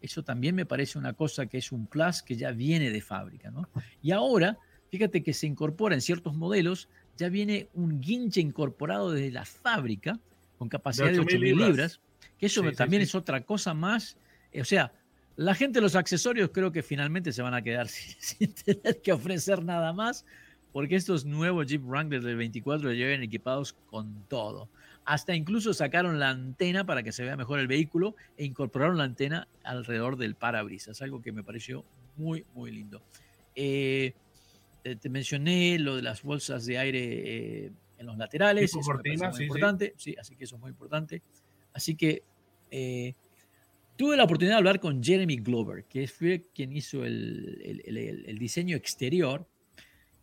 Eso 0.00 0.24
también 0.24 0.56
me 0.56 0.66
parece 0.66 0.98
una 0.98 1.12
cosa 1.12 1.46
que 1.46 1.58
es 1.58 1.70
un 1.70 1.86
plus 1.86 2.22
que 2.22 2.34
ya 2.34 2.50
viene 2.50 2.90
de 2.90 3.00
fábrica. 3.00 3.52
¿no? 3.52 3.68
Y 4.02 4.10
ahora, 4.10 4.58
fíjate 4.90 5.22
que 5.22 5.32
se 5.32 5.46
incorpora 5.46 5.94
en 5.94 6.00
ciertos 6.00 6.34
modelos, 6.34 6.88
ya 7.16 7.28
viene 7.28 7.68
un 7.74 8.00
guinche 8.00 8.40
incorporado 8.40 9.12
desde 9.12 9.30
la 9.30 9.44
fábrica 9.44 10.18
con 10.58 10.68
capacidad 10.68 11.12
de 11.12 11.20
8.000 11.20 11.38
libras. 11.38 11.68
libras, 11.68 12.00
que 12.38 12.46
eso 12.46 12.62
también 12.72 13.02
es 13.02 13.14
otra 13.14 13.42
cosa 13.42 13.72
más. 13.72 14.16
O 14.60 14.64
sea, 14.64 14.92
la 15.36 15.54
gente 15.54 15.80
los 15.80 15.96
accesorios 15.96 16.50
creo 16.52 16.72
que 16.72 16.82
finalmente 16.82 17.32
se 17.32 17.42
van 17.42 17.54
a 17.54 17.62
quedar 17.62 17.88
sin 17.88 18.52
tener 18.54 19.00
que 19.00 19.12
ofrecer 19.12 19.64
nada 19.64 19.92
más 19.92 20.24
porque 20.72 20.96
estos 20.96 21.24
nuevos 21.24 21.66
Jeep 21.66 21.82
Wrangler 21.84 22.22
del 22.22 22.36
24 22.36 22.92
llegan 22.92 23.22
equipados 23.22 23.74
con 23.90 24.24
todo. 24.28 24.68
Hasta 25.04 25.34
incluso 25.34 25.74
sacaron 25.74 26.18
la 26.18 26.30
antena 26.30 26.86
para 26.86 27.02
que 27.02 27.12
se 27.12 27.24
vea 27.24 27.36
mejor 27.36 27.58
el 27.58 27.66
vehículo 27.66 28.14
e 28.36 28.44
incorporaron 28.44 28.96
la 28.96 29.04
antena 29.04 29.48
alrededor 29.64 30.16
del 30.16 30.34
parabrisas, 30.34 31.02
algo 31.02 31.20
que 31.20 31.32
me 31.32 31.42
pareció 31.42 31.84
muy, 32.16 32.46
muy 32.54 32.70
lindo. 32.70 33.02
Eh, 33.54 34.14
te, 34.82 35.08
mencioné 35.08 35.78
lo 35.78 35.96
de 35.96 36.02
las 36.02 36.22
bolsas 36.22 36.64
de 36.66 36.78
aire 36.78 37.00
eh, 37.64 37.72
en 37.98 38.06
los 38.06 38.16
laterales, 38.16 38.70
eso 38.70 38.80
cortina, 38.80 39.30
muy 39.30 39.42
importante, 39.42 39.94
sí. 39.96 40.16
así 40.18 40.36
que 40.36 40.44
eso 40.44 40.56
es 40.56 40.62
muy 40.62 40.70
importante. 40.70 41.20
Así 41.74 41.94
que 41.94 42.22
eh, 42.70 43.14
tuve 44.02 44.16
la 44.16 44.24
oportunidad 44.24 44.54
de 44.54 44.58
hablar 44.58 44.80
con 44.80 45.00
Jeremy 45.00 45.36
Glover, 45.36 45.84
que 45.84 46.08
fue 46.08 46.42
quien 46.52 46.72
hizo 46.72 47.04
el, 47.04 48.36
diseño 48.36 48.76
exterior 48.76 49.48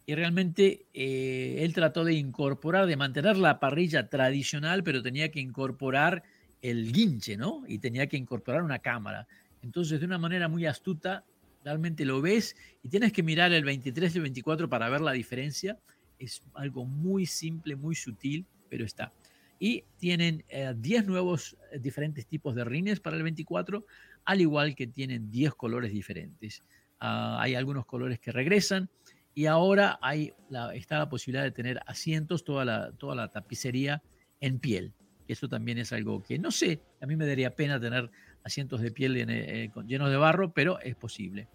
y 0.05 0.15
realmente 0.15 0.87
eh, 0.93 1.59
él 1.59 1.73
trató 1.73 2.03
de 2.03 2.13
incorporar, 2.13 2.87
de 2.87 2.97
mantener 2.97 3.37
la 3.37 3.57
parrilla 3.57 4.09
tradicional, 4.09 4.83
pero 4.83 5.01
tenía 5.01 5.31
que 5.31 5.39
incorporar 5.39 6.23
el 6.61 6.91
guinche, 6.91 7.37
¿no? 7.37 7.63
Y 7.69 7.79
tenía 7.79 8.07
que 8.07 8.17
incorporar 8.17 8.63
una 8.63 8.79
cámara. 8.79 9.29
Entonces, 9.61 10.01
de 10.01 10.07
una 10.07 10.17
manera 10.17 10.49
muy 10.49 10.65
astuta, 10.65 11.23
realmente 11.63 12.03
lo 12.03 12.19
ves 12.21 12.57
y 12.83 12.89
tienes 12.89 13.13
que 13.13 13.23
mirar 13.23 13.53
el 13.53 13.63
23 13.63 14.13
y 14.13 14.17
el 14.17 14.23
24 14.23 14.67
para 14.67 14.89
ver 14.89 14.99
la 14.99 15.13
diferencia. 15.13 15.79
Es 16.17 16.43
algo 16.53 16.83
muy 16.83 17.25
simple, 17.25 17.77
muy 17.77 17.95
sutil, 17.95 18.45
pero 18.67 18.83
está. 18.83 19.13
Y 19.60 19.84
tienen 19.98 20.45
10 20.48 21.04
eh, 21.04 21.06
nuevos 21.06 21.58
eh, 21.72 21.80
diferentes 21.80 22.26
tipos 22.26 22.56
de 22.56 22.63
rines 22.63 23.02
para 23.02 23.17
el 23.17 23.24
24, 23.24 23.86
al 24.26 24.41
igual 24.41 24.74
que 24.74 24.88
tienen 24.88 25.30
10 25.30 25.54
colores 25.56 25.91
diferentes. 25.91 26.63
Ah, 27.00 27.38
hay 27.41 27.56
algunos 27.56 27.86
colores 27.86 28.19
que 28.19 28.32
regresan 28.32 28.89
y 29.34 29.45
ahora 29.45 30.00
hay 30.02 30.34
está 30.74 30.98
la 30.98 31.10
posibilidad 31.10 31.43
de 31.43 31.52
tener 31.52 31.80
asientos, 31.86 32.43
toda 32.43 32.65
la, 32.65 32.91
toda 32.93 33.15
la 33.15 33.30
tapicería 33.30 34.02
en 34.39 34.60
piel. 34.60 34.93
Eso 35.28 35.48
también 35.48 35.78
es 35.78 35.93
algo 35.93 36.24
que 36.24 36.39
no 36.39 36.52
sé, 36.52 36.82
a 37.02 37.06
mí 37.06 37.15
me 37.15 37.28
daría 37.28 37.56
pena 37.56 37.80
tener 37.80 38.10
asientos 38.43 38.82
de 38.82 38.91
piel 38.91 39.15
eh, 39.17 39.72
llenos 39.86 40.10
de 40.10 40.17
barro, 40.17 40.54
pero 40.54 40.80
es 40.80 40.95
posible. 40.95 41.48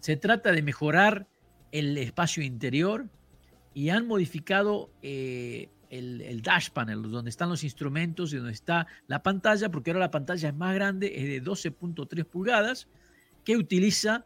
se 0.00 0.16
trata 0.16 0.52
de 0.52 0.62
mejorar 0.62 1.26
el 1.72 1.96
espacio 1.98 2.42
interior 2.42 3.08
y 3.74 3.90
han 3.90 4.06
modificado 4.06 4.90
el, 5.90 6.42
dash 6.42 6.70
panel, 6.70 7.02
donde 7.02 7.30
están 7.30 7.48
los 7.48 7.64
instrumentos 7.64 8.32
y 8.32 8.36
donde 8.36 8.52
está 8.52 8.86
la 9.06 9.22
pantalla, 9.22 9.70
porque 9.70 9.90
ahora 9.90 10.00
la 10.00 10.10
pantalla 10.10 10.48
es 10.48 10.54
más 10.54 10.74
grande, 10.74 11.12
es 11.16 11.24
de 11.24 11.42
12.3 11.42 12.24
pulgadas, 12.24 12.88
que 13.44 13.56
utiliza 13.56 14.24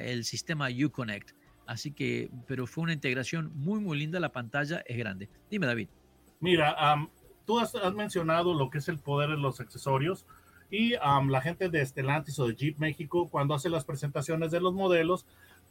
el 0.00 0.24
sistema 0.24 0.68
Uconnect. 0.68 1.32
Así 1.66 1.92
que, 1.92 2.30
pero 2.46 2.66
fue 2.66 2.84
una 2.84 2.92
integración 2.92 3.50
muy, 3.54 3.80
muy 3.80 3.98
linda. 3.98 4.20
La 4.20 4.32
pantalla 4.32 4.82
es 4.86 4.96
grande. 4.96 5.28
Dime, 5.50 5.66
David. 5.66 5.88
Mira, 6.40 6.76
tú 7.46 7.58
has, 7.58 7.74
mencionado 7.94 8.54
lo 8.54 8.70
que 8.70 8.78
es 8.78 8.88
el 8.88 8.98
poder 8.98 9.30
de 9.30 9.38
los 9.38 9.60
accesorios 9.60 10.26
y 10.70 10.90
la 10.90 11.40
gente 11.40 11.68
de 11.68 11.84
Stellantis 11.84 12.38
o 12.38 12.48
de 12.48 12.54
Jeep 12.54 12.78
México, 12.78 13.28
cuando 13.30 13.54
hace 13.54 13.68
las 13.68 13.84
presentaciones 13.84 14.50
de 14.50 14.60
los 14.60 14.74
modelos, 14.74 15.26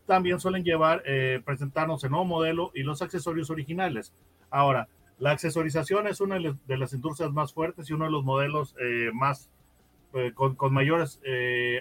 también 0.05 0.39
suelen 0.39 0.63
llevar, 0.63 1.03
eh, 1.05 1.41
presentarnos 1.45 2.03
el 2.03 2.11
nuevo 2.11 2.25
modelo 2.25 2.71
y 2.73 2.83
los 2.83 3.01
accesorios 3.01 3.49
originales. 3.49 4.13
Ahora, 4.49 4.87
la 5.19 5.31
accesorización 5.31 6.07
es 6.07 6.21
una 6.21 6.37
de 6.39 6.77
las 6.77 6.93
industrias 6.93 7.31
más 7.31 7.53
fuertes 7.53 7.89
y 7.89 7.93
uno 7.93 8.05
de 8.05 8.11
los 8.11 8.23
modelos 8.23 8.75
eh, 8.79 9.11
más 9.13 9.49
eh, 10.13 10.31
con, 10.33 10.55
con, 10.55 10.73
mayores 10.73 11.19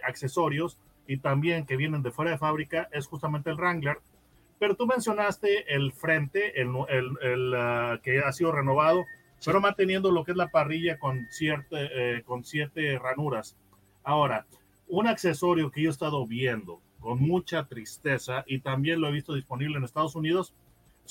accesorios 0.06 0.78
y 1.06 1.18
también 1.18 1.66
que 1.66 1.76
vienen 1.76 2.02
de 2.02 2.10
fuera 2.10 2.30
de 2.30 2.38
fábrica 2.38 2.88
es 2.92 3.06
justamente 3.06 3.50
el 3.50 3.56
Wrangler. 3.56 3.98
Pero 4.58 4.76
tú 4.76 4.86
mencionaste 4.86 5.74
el 5.74 5.92
frente, 5.92 6.60
el, 6.60 6.70
el, 7.20 7.54
ah, 7.56 7.98
que 8.02 8.20
ha 8.20 8.32
sido 8.32 8.52
renovado, 8.52 9.04
pero 9.44 9.60
manteniendo 9.60 10.12
lo 10.12 10.24
que 10.24 10.30
es 10.30 10.36
la 10.36 10.52
parrilla 10.52 10.98
con, 10.98 11.26
cierta, 11.30 11.76
eh, 11.80 12.22
con 12.24 12.44
siete 12.44 12.96
ranuras. 12.98 13.56
Ahora, 14.04 14.46
un 14.86 15.08
accesorio 15.08 15.72
que 15.72 15.82
yo 15.82 15.88
he 15.88 15.92
estado 15.92 16.24
viendo 16.28 16.80
con 17.00 17.18
mucha 17.20 17.66
tristeza 17.66 18.44
y 18.46 18.60
también 18.60 19.00
lo 19.00 19.08
he 19.08 19.12
visto 19.12 19.34
disponible 19.34 19.78
en 19.78 19.84
Estados 19.84 20.14
Unidos, 20.14 20.54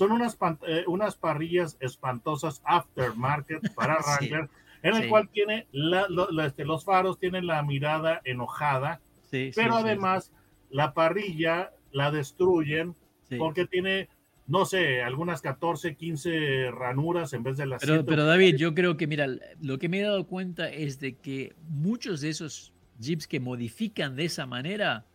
son 0.02 0.14
unas, 0.14 0.36
eh, 0.66 0.84
unas 0.88 1.16
parrillas 1.16 1.78
espantosas 1.80 2.60
aftermarket 2.66 3.62
para 3.76 4.00
Wrangler, 4.00 4.50
en 4.82 4.96
el 4.96 5.10
cual 5.10 5.30
tiene 5.30 5.68
la, 5.72 6.08
este, 6.44 6.66
los 6.66 6.86
faros 6.86 7.20
tienen 7.20 7.46
la 7.46 7.62
mirada 7.62 8.20
enojada, 8.24 9.00
pero 9.30 9.76
además 9.76 10.32
la 10.72 10.96
parrilla 10.96 11.72
la 11.92 12.10
destruyen 12.10 12.96
porque 13.38 13.68
tiene, 13.68 14.10
no 14.48 14.66
sé, 14.66 15.04
algunas 15.04 15.44
14, 15.44 15.96
15 15.96 16.72
ranuras 16.72 17.34
en 17.34 17.44
vez 17.44 17.58
de 17.58 17.68
las 17.68 17.86
pero, 17.86 18.04
pero 18.04 18.26
David, 18.26 18.56
yo 18.56 18.74
creo 18.74 18.98
que, 18.98 19.06
mira, 19.06 19.28
lo 19.62 19.78
que 19.78 19.88
me 19.88 20.00
he 20.00 20.02
dado 20.02 20.26
cuenta 20.26 20.68
es 20.68 21.00
de 21.00 21.14
que 21.14 21.54
muchos 21.70 22.22
de 22.22 22.30
esos 22.30 22.74
jeeps 23.00 23.28
que 23.28 23.40
modifican 23.40 24.16
de 24.16 24.26
esa 24.26 24.48
manera 24.48 25.06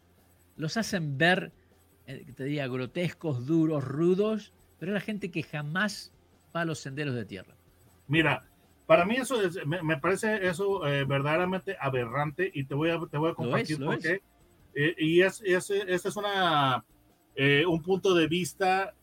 los 0.56 0.76
hacen 0.76 1.18
ver, 1.18 1.50
eh, 2.06 2.24
te 2.36 2.44
diría, 2.44 2.68
grotescos, 2.68 3.46
duros, 3.46 3.82
rudos, 3.82 4.52
pero 4.78 4.92
es 4.92 4.94
la 4.94 5.00
gente 5.00 5.30
que 5.30 5.42
jamás 5.42 6.12
va 6.54 6.62
a 6.62 6.64
los 6.64 6.78
senderos 6.78 7.14
de 7.14 7.24
tierra. 7.24 7.54
Mira, 8.08 8.42
para 8.86 9.04
mí 9.04 9.16
eso 9.16 9.36
me, 9.66 9.96
parece 9.98 10.46
eso 10.46 10.86
eh, 10.86 11.04
verdaderamente 11.04 11.76
aberrante 11.80 12.50
y 12.54 12.64
te 12.64 12.74
voy 12.74 12.90
a, 12.90 13.00
te 13.10 13.18
voy 13.18 13.32
a 13.32 13.34
compartir 13.34 13.84
por 13.84 13.98
qué. 13.98 14.22
Eh, 14.74 14.94
y 14.98 15.22
es, 15.22 15.42
es, 15.44 15.70
este 15.70 16.08
es 16.08 16.16
una, 16.16 16.84
eh, 17.34 17.64
un 17.66 17.82
punto 17.82 18.14
de 18.14 18.28
vista 18.28 18.94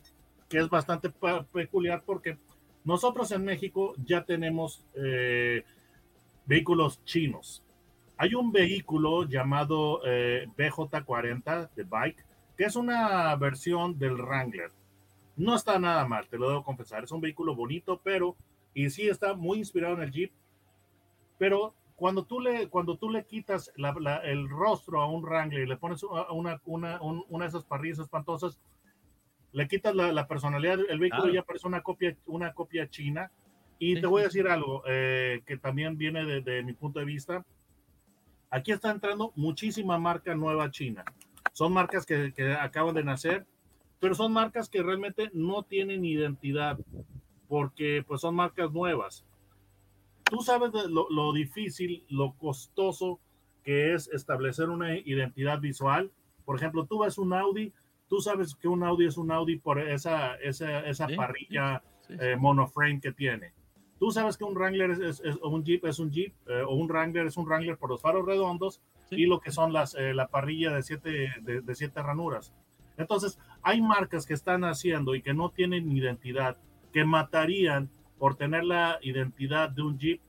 que 0.48 0.58
es 0.58 0.70
bastante 0.70 1.10
peculiar 1.52 2.02
porque 2.06 2.38
nosotros 2.84 3.30
en 3.32 3.44
México 3.44 3.94
ya 4.04 4.24
tenemos 4.24 4.84
vehículos 6.46 7.02
chinos. 7.04 7.62
Hay 8.16 8.34
un 8.34 8.52
vehículo 8.52 9.24
llamado 9.24 10.00
BJ40 10.02 11.70
de 11.74 11.82
Bike, 11.82 12.24
que 12.56 12.64
es 12.64 12.76
una 12.76 13.34
versión 13.36 13.98
del 13.98 14.14
Wrangler. 14.14 14.70
No 15.36 15.54
está 15.54 15.78
nada 15.78 16.06
mal, 16.06 16.28
te 16.28 16.38
lo 16.38 16.48
debo 16.48 16.64
confesar. 16.64 17.04
Es 17.04 17.12
un 17.12 17.20
vehículo 17.20 17.54
bonito, 17.54 18.00
pero 18.02 18.36
y 18.74 18.90
sí 18.90 19.08
está 19.08 19.34
muy 19.34 19.58
inspirado 19.58 19.94
en 19.94 20.02
el 20.02 20.10
Jeep, 20.10 20.32
pero 21.38 21.74
cuando 21.96 22.24
tú 22.24 22.40
le, 22.40 22.68
cuando 22.68 22.96
tú 22.96 23.08
le 23.08 23.24
quitas 23.24 23.72
el 23.76 24.48
rostro 24.48 25.00
a 25.00 25.06
un 25.06 25.22
Wrangler 25.22 25.62
y 25.62 25.66
le 25.66 25.76
pones 25.76 26.02
una, 26.02 26.60
una, 26.64 27.00
una 27.00 27.44
de 27.44 27.48
esas 27.48 27.64
parrillas 27.64 28.00
espantosas, 28.00 28.58
le 29.52 29.68
quitas 29.68 29.94
la, 29.94 30.26
personalidad, 30.26 30.80
el 30.88 30.98
vehículo 30.98 31.32
ya 31.32 31.44
parece 31.44 31.68
una 31.68 31.80
copia, 31.82 32.16
una 32.26 32.52
copia 32.52 32.90
china. 32.90 33.30
Y 33.78 34.00
te 34.00 34.06
voy 34.06 34.22
a 34.22 34.24
decir 34.24 34.48
algo 34.48 34.82
eh, 34.86 35.42
que 35.46 35.56
también 35.56 35.96
viene 35.96 36.40
de, 36.40 36.62
mi 36.64 36.72
punto 36.72 36.98
de 36.98 37.04
vista. 37.04 37.44
Aquí 38.50 38.72
está 38.72 38.90
entrando 38.90 39.32
muchísima 39.36 39.96
marca 39.98 40.34
nueva 40.34 40.70
china. 40.70 41.04
Son 41.52 41.72
marcas 41.72 42.04
que, 42.04 42.32
que 42.32 42.52
acaban 42.52 42.94
de 42.96 43.04
nacer, 43.04 43.46
pero 44.00 44.14
son 44.14 44.32
marcas 44.32 44.68
que 44.68 44.82
realmente 44.82 45.30
no 45.32 45.62
tienen 45.62 46.04
identidad 46.04 46.78
porque 47.48 48.04
pues 48.06 48.20
son 48.20 48.34
marcas 48.34 48.72
nuevas. 48.72 49.24
Tú 50.30 50.40
sabes 50.40 50.70
lo, 50.88 51.32
difícil, 51.32 52.04
lo 52.08 52.32
costoso 52.34 53.20
que 53.62 53.94
es 53.94 54.08
establecer 54.08 54.70
una 54.70 54.98
identidad 54.98 55.60
visual. 55.60 56.10
Por 56.44 56.56
ejemplo, 56.56 56.86
tú 56.86 57.00
ves 57.00 57.18
un 57.18 57.32
Audi, 57.32 57.72
tú 58.08 58.20
sabes 58.20 58.54
que 58.54 58.68
un 58.68 58.82
Audi 58.82 59.06
es 59.06 59.16
un 59.16 59.30
Audi 59.30 59.56
por 59.56 59.78
esa, 59.78 60.34
esa, 60.36 60.80
esa 60.80 61.08
parrilla 61.08 61.82
eh, 62.08 62.36
monoframe 62.38 63.00
que 63.00 63.12
tiene. 63.12 63.52
Tú 63.98 64.10
sabes 64.10 64.36
que 64.36 64.44
un 64.44 64.54
Wrangler 64.54 64.90
es, 64.90 65.22
un 65.42 65.64
Jeep 65.64 65.84
es 65.84 65.98
un 65.98 66.10
Jeep 66.10 66.34
eh, 66.48 66.62
o 66.62 66.74
un 66.74 66.88
Wrangler 66.88 67.26
es 67.26 67.36
un 67.36 67.46
Wrangler 67.46 67.78
por 67.78 67.90
los 67.90 68.02
faros 68.02 68.26
redondos 68.26 68.80
y 69.10 69.26
lo 69.26 69.40
que 69.40 69.52
son 69.52 69.72
las 69.72 69.94
eh, 69.94 70.12
la 70.12 70.28
parrilla 70.28 70.74
de 70.74 70.82
siete 70.82 71.30
de, 71.42 71.60
de 71.60 71.74
siete 71.74 72.02
ranuras. 72.02 72.52
Entonces, 72.96 73.38
hay 73.64 73.80
marcas 73.80 74.26
que 74.26 74.34
están 74.34 74.62
haciendo 74.64 75.14
y 75.14 75.22
que 75.22 75.34
no 75.34 75.50
tienen 75.50 75.90
identidad 75.90 76.58
que 76.92 77.04
matarían 77.04 77.90
por 78.18 78.36
tener 78.36 78.62
la 78.64 78.98
identidad 79.02 79.70
de 79.70 79.82
un 79.82 79.98
Jeep. 79.98 80.20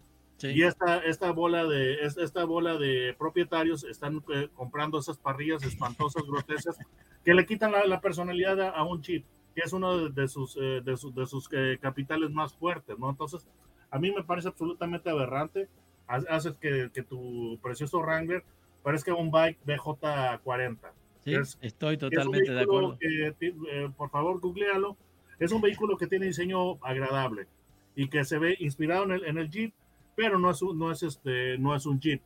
Y 0.42 0.64
esta, 0.64 0.98
esta, 1.00 1.32
bola 1.32 1.66
de, 1.66 2.02
esta 2.02 2.44
bola 2.46 2.78
de 2.78 3.16
propietarios 3.18 3.84
están 3.84 4.24
eh, 4.34 4.50
comprando 4.54 5.00
esas 5.00 5.18
parrillas 5.18 5.64
espantosas, 5.64 6.24
grotescas, 6.28 6.78
que 7.24 7.34
le 7.34 7.46
quitan 7.46 7.72
la, 7.72 8.02
personalidad 8.02 8.60
a, 8.62 8.84
un 8.84 9.02
Jeep. 9.02 9.26
que 9.54 9.62
es 9.62 9.74
uno 9.74 10.10
de 10.10 10.28
sus, 10.28 10.58
eh, 10.58 10.82
de, 10.84 10.98
de 11.14 11.26
sus 11.26 11.50
eh, 11.52 11.78
capitales 11.82 12.32
más 12.32 12.54
fuertes, 12.54 12.98
¿no? 12.98 13.10
Entonces, 13.10 13.48
a 13.92 14.00
mí 14.00 14.12
me 14.12 14.24
parece 14.24 14.50
absolutamente 14.50 15.10
aberrante. 15.10 15.70
Haces 16.08 16.54
que, 16.56 16.92
que 16.94 17.02
tu 17.02 17.58
precioso 17.64 18.00
Wrangler 18.00 18.44
parezca 18.84 19.14
un 19.14 19.32
bike 19.32 19.58
BJ40. 19.66 20.92
Sí, 21.26 21.34
estoy 21.62 21.98
totalmente 21.98 22.52
de 22.52 22.62
acuerdo. 22.62 22.98
Eh, 23.02 23.90
por 23.98 24.10
favor, 24.12 24.40
googlealo. 24.40 24.96
Es 25.40 25.52
un 25.52 25.62
vehículo 25.62 25.98
que 25.98 26.08
tiene 26.08 26.28
diseño 26.28 26.78
agradable 26.84 27.48
y 27.96 28.08
que 28.08 28.24
se 28.24 28.38
ve 28.38 28.56
inspirado 28.60 29.06
en 29.06 29.12
el, 29.12 29.26
en 29.26 29.38
el 29.38 29.50
Jeep, 29.50 29.74
pero 30.16 30.38
no 30.38 30.52
es, 30.52 30.62
un, 30.62 30.78
no, 30.78 30.92
es 30.92 31.04
este, 31.04 31.58
no 31.58 31.76
es 31.76 31.86
un 31.86 32.00
Jeep. 32.00 32.22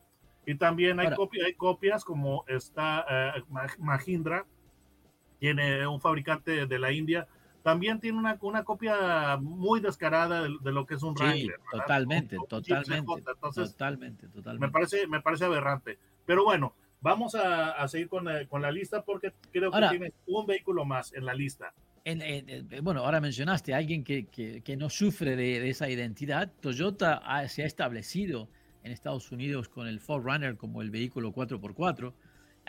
Y 0.46 0.56
también 0.56 1.00
hay, 1.00 1.08
hay 1.46 1.54
copias 1.54 2.04
como 2.04 2.44
está 2.48 3.06
uh, 3.50 3.84
Mahindra, 3.84 4.46
tiene 5.40 5.88
un 5.88 6.02
fabricante 6.02 6.66
de 6.66 6.80
la 6.80 6.92
India, 6.92 7.28
también 7.64 8.00
tiene 8.00 8.18
una, 8.18 8.38
una 8.42 8.64
copia 8.64 9.38
muy 9.38 9.80
descarada 9.80 10.44
de, 10.44 10.72
lo 10.72 10.86
que 10.86 10.96
es 10.96 11.04
un 11.04 11.16
sí, 11.16 11.24
Wrangler. 11.24 11.60
Totalmente, 11.72 12.38
totalmente, 12.48 13.14
Entonces, 13.32 13.72
totalmente, 13.72 14.28
totalmente. 14.28 14.68
Me 14.68 14.72
parece, 14.72 15.08
me 15.08 15.22
parece 15.22 15.46
aberrante. 15.46 16.00
Pero 16.26 16.44
bueno, 16.44 16.74
vamos 17.02 17.36
a, 17.36 17.72
a 17.72 17.88
seguir 17.88 18.10
con, 18.10 18.28
eh, 18.28 18.48
con, 18.48 18.62
la 18.62 18.72
lista 18.72 19.04
porque 19.04 19.34
creo 19.52 19.72
que 19.72 19.76
ahora, 19.76 19.90
tiene 19.90 20.14
un 20.28 20.46
vehículo 20.46 20.86
más 20.86 21.14
en 21.14 21.26
la 21.26 21.34
lista. 21.34 21.74
En, 22.06 22.22
en, 22.22 22.68
bueno, 22.84 23.02
ahora 23.04 23.20
mencionaste 23.22 23.74
a 23.74 23.78
alguien 23.78 24.04
que, 24.04 24.28
que, 24.28 24.62
que 24.62 24.78
no 24.78 24.90
sufre 24.90 25.36
de, 25.36 25.60
de, 25.60 25.70
esa 25.70 25.90
identidad. 25.90 26.52
Toyota 26.62 27.16
ha, 27.18 27.48
se 27.48 27.64
ha 27.64 27.66
establecido 27.66 28.50
en 28.84 28.92
Estados 28.92 29.32
Unidos 29.32 29.70
con 29.70 29.88
el 29.88 30.02
4Runner 30.02 30.58
como 30.58 30.82
el 30.82 30.90
vehículo 30.90 31.32
4x4 31.34 32.14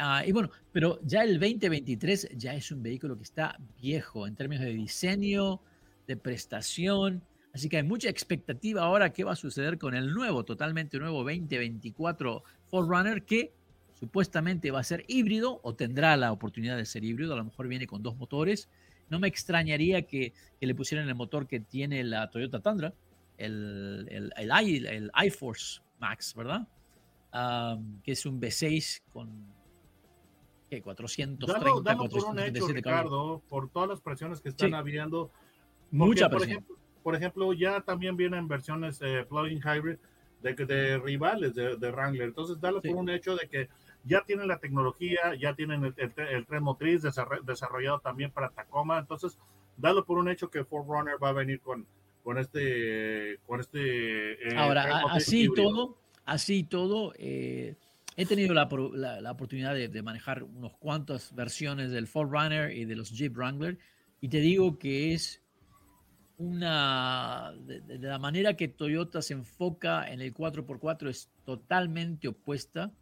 Uh, 0.00 0.26
y 0.26 0.32
bueno, 0.32 0.50
pero 0.72 0.98
ya 1.02 1.22
el 1.22 1.38
2023 1.38 2.30
ya 2.34 2.54
es 2.54 2.72
un 2.72 2.82
vehículo 2.82 3.16
que 3.16 3.24
está 3.24 3.58
viejo 3.80 4.26
en 4.26 4.34
términos 4.34 4.64
de 4.64 4.72
diseño, 4.72 5.60
de 6.06 6.16
prestación. 6.16 7.22
Así 7.52 7.68
que 7.68 7.78
hay 7.78 7.82
mucha 7.82 8.08
expectativa 8.08 8.82
ahora 8.82 9.12
qué 9.12 9.24
va 9.24 9.32
a 9.32 9.36
suceder 9.36 9.76
con 9.76 9.94
el 9.94 10.12
nuevo, 10.12 10.44
totalmente 10.44 10.98
nuevo 10.98 11.18
2024 11.18 12.42
Forerunner 12.68 13.24
que 13.24 13.52
supuestamente 14.00 14.70
va 14.70 14.80
a 14.80 14.84
ser 14.84 15.04
híbrido 15.06 15.60
o 15.62 15.74
tendrá 15.74 16.16
la 16.16 16.32
oportunidad 16.32 16.76
de 16.76 16.86
ser 16.86 17.04
híbrido. 17.04 17.34
A 17.34 17.36
lo 17.36 17.44
mejor 17.44 17.68
viene 17.68 17.86
con 17.86 18.02
dos 18.02 18.16
motores. 18.16 18.68
No 19.10 19.20
me 19.20 19.28
extrañaría 19.28 20.02
que, 20.02 20.32
que 20.58 20.66
le 20.66 20.74
pusieran 20.74 21.08
el 21.08 21.14
motor 21.14 21.46
que 21.46 21.60
tiene 21.60 22.02
la 22.02 22.30
Toyota 22.30 22.60
Tundra, 22.60 22.94
el, 23.36 24.06
el, 24.10 24.32
el, 24.36 24.50
el, 24.50 24.86
el 24.86 25.10
iForce 25.26 25.80
Max, 25.98 26.34
¿verdad? 26.34 26.66
Um, 27.32 28.00
que 28.02 28.12
es 28.12 28.26
un 28.26 28.40
V6 28.40 29.02
con 29.12 29.46
¿qué? 30.68 30.82
430, 30.82 31.46
dalo, 31.46 31.80
dalo 31.80 32.08
por 32.08 32.24
un 32.24 32.38
hecho, 32.40 32.66
Ricardo, 32.68 33.42
por 33.48 33.70
todas 33.70 33.88
las 33.88 34.00
presiones 34.00 34.40
que 34.40 34.48
están 34.48 34.70
sí. 34.70 34.74
habiendo. 34.74 35.30
Mucha 35.90 36.28
por 36.28 36.38
presión. 36.38 36.58
Ejemplo, 36.58 36.76
por 37.02 37.16
ejemplo, 37.16 37.52
ya 37.52 37.80
también 37.82 38.16
vienen 38.16 38.48
versiones 38.48 39.00
eh, 39.02 39.24
plug-in 39.28 39.58
hybrid 39.58 39.98
de, 40.42 40.54
de 40.54 40.98
rivales 40.98 41.54
de, 41.54 41.76
de, 41.76 41.90
Wrangler. 41.90 42.28
Entonces, 42.28 42.60
dalo 42.60 42.80
sí. 42.80 42.88
por 42.88 42.96
un 42.98 43.10
hecho 43.10 43.36
de 43.36 43.48
que 43.48 43.68
ya 44.04 44.22
tienen 44.24 44.48
la 44.48 44.58
tecnología, 44.58 45.34
ya 45.38 45.54
tienen 45.54 45.84
el, 45.84 45.94
el, 45.96 46.12
el 46.16 46.46
tren 46.46 46.62
motriz 46.62 47.02
desarrollado 47.02 48.00
también 48.00 48.30
para 48.30 48.50
Tacoma. 48.50 48.98
Entonces, 48.98 49.38
dalo 49.76 50.04
por 50.04 50.18
un 50.18 50.28
hecho 50.28 50.50
que 50.50 50.64
Ford 50.64 50.86
Runner 50.86 51.22
va 51.22 51.30
a 51.30 51.32
venir 51.32 51.60
con, 51.60 51.86
con 52.22 52.38
este, 52.38 53.38
con 53.46 53.60
este. 53.60 54.48
Eh, 54.48 54.56
Ahora, 54.56 55.02
así 55.10 55.44
híbrido. 55.44 55.70
todo, 55.70 55.98
así 56.24 56.64
todo. 56.64 57.12
Eh, 57.18 57.74
he 58.16 58.26
tenido 58.26 58.54
la, 58.54 58.68
la, 58.92 59.20
la 59.20 59.30
oportunidad 59.30 59.74
de, 59.74 59.88
de, 59.88 60.02
manejar 60.02 60.42
unos 60.42 60.76
cuantas 60.78 61.34
versiones 61.34 61.90
del 61.90 62.08
Runner 62.12 62.70
y 62.70 62.84
de 62.84 62.96
los 62.96 63.10
Jeep 63.10 63.34
Wrangler 63.34 63.78
y 64.20 64.28
te 64.28 64.38
digo 64.38 64.78
que 64.78 65.14
es 65.14 65.42
una 66.36 67.52
de, 67.60 67.80
de, 67.80 67.98
la 67.98 68.18
manera 68.18 68.56
que 68.56 68.68
Toyota 68.68 69.22
se 69.22 69.34
enfoca 69.34 70.10
en 70.10 70.20
el 70.20 70.34
4x4 70.34 71.08
es 71.08 71.30
totalmente 71.44 72.28
opuesta 72.28 72.92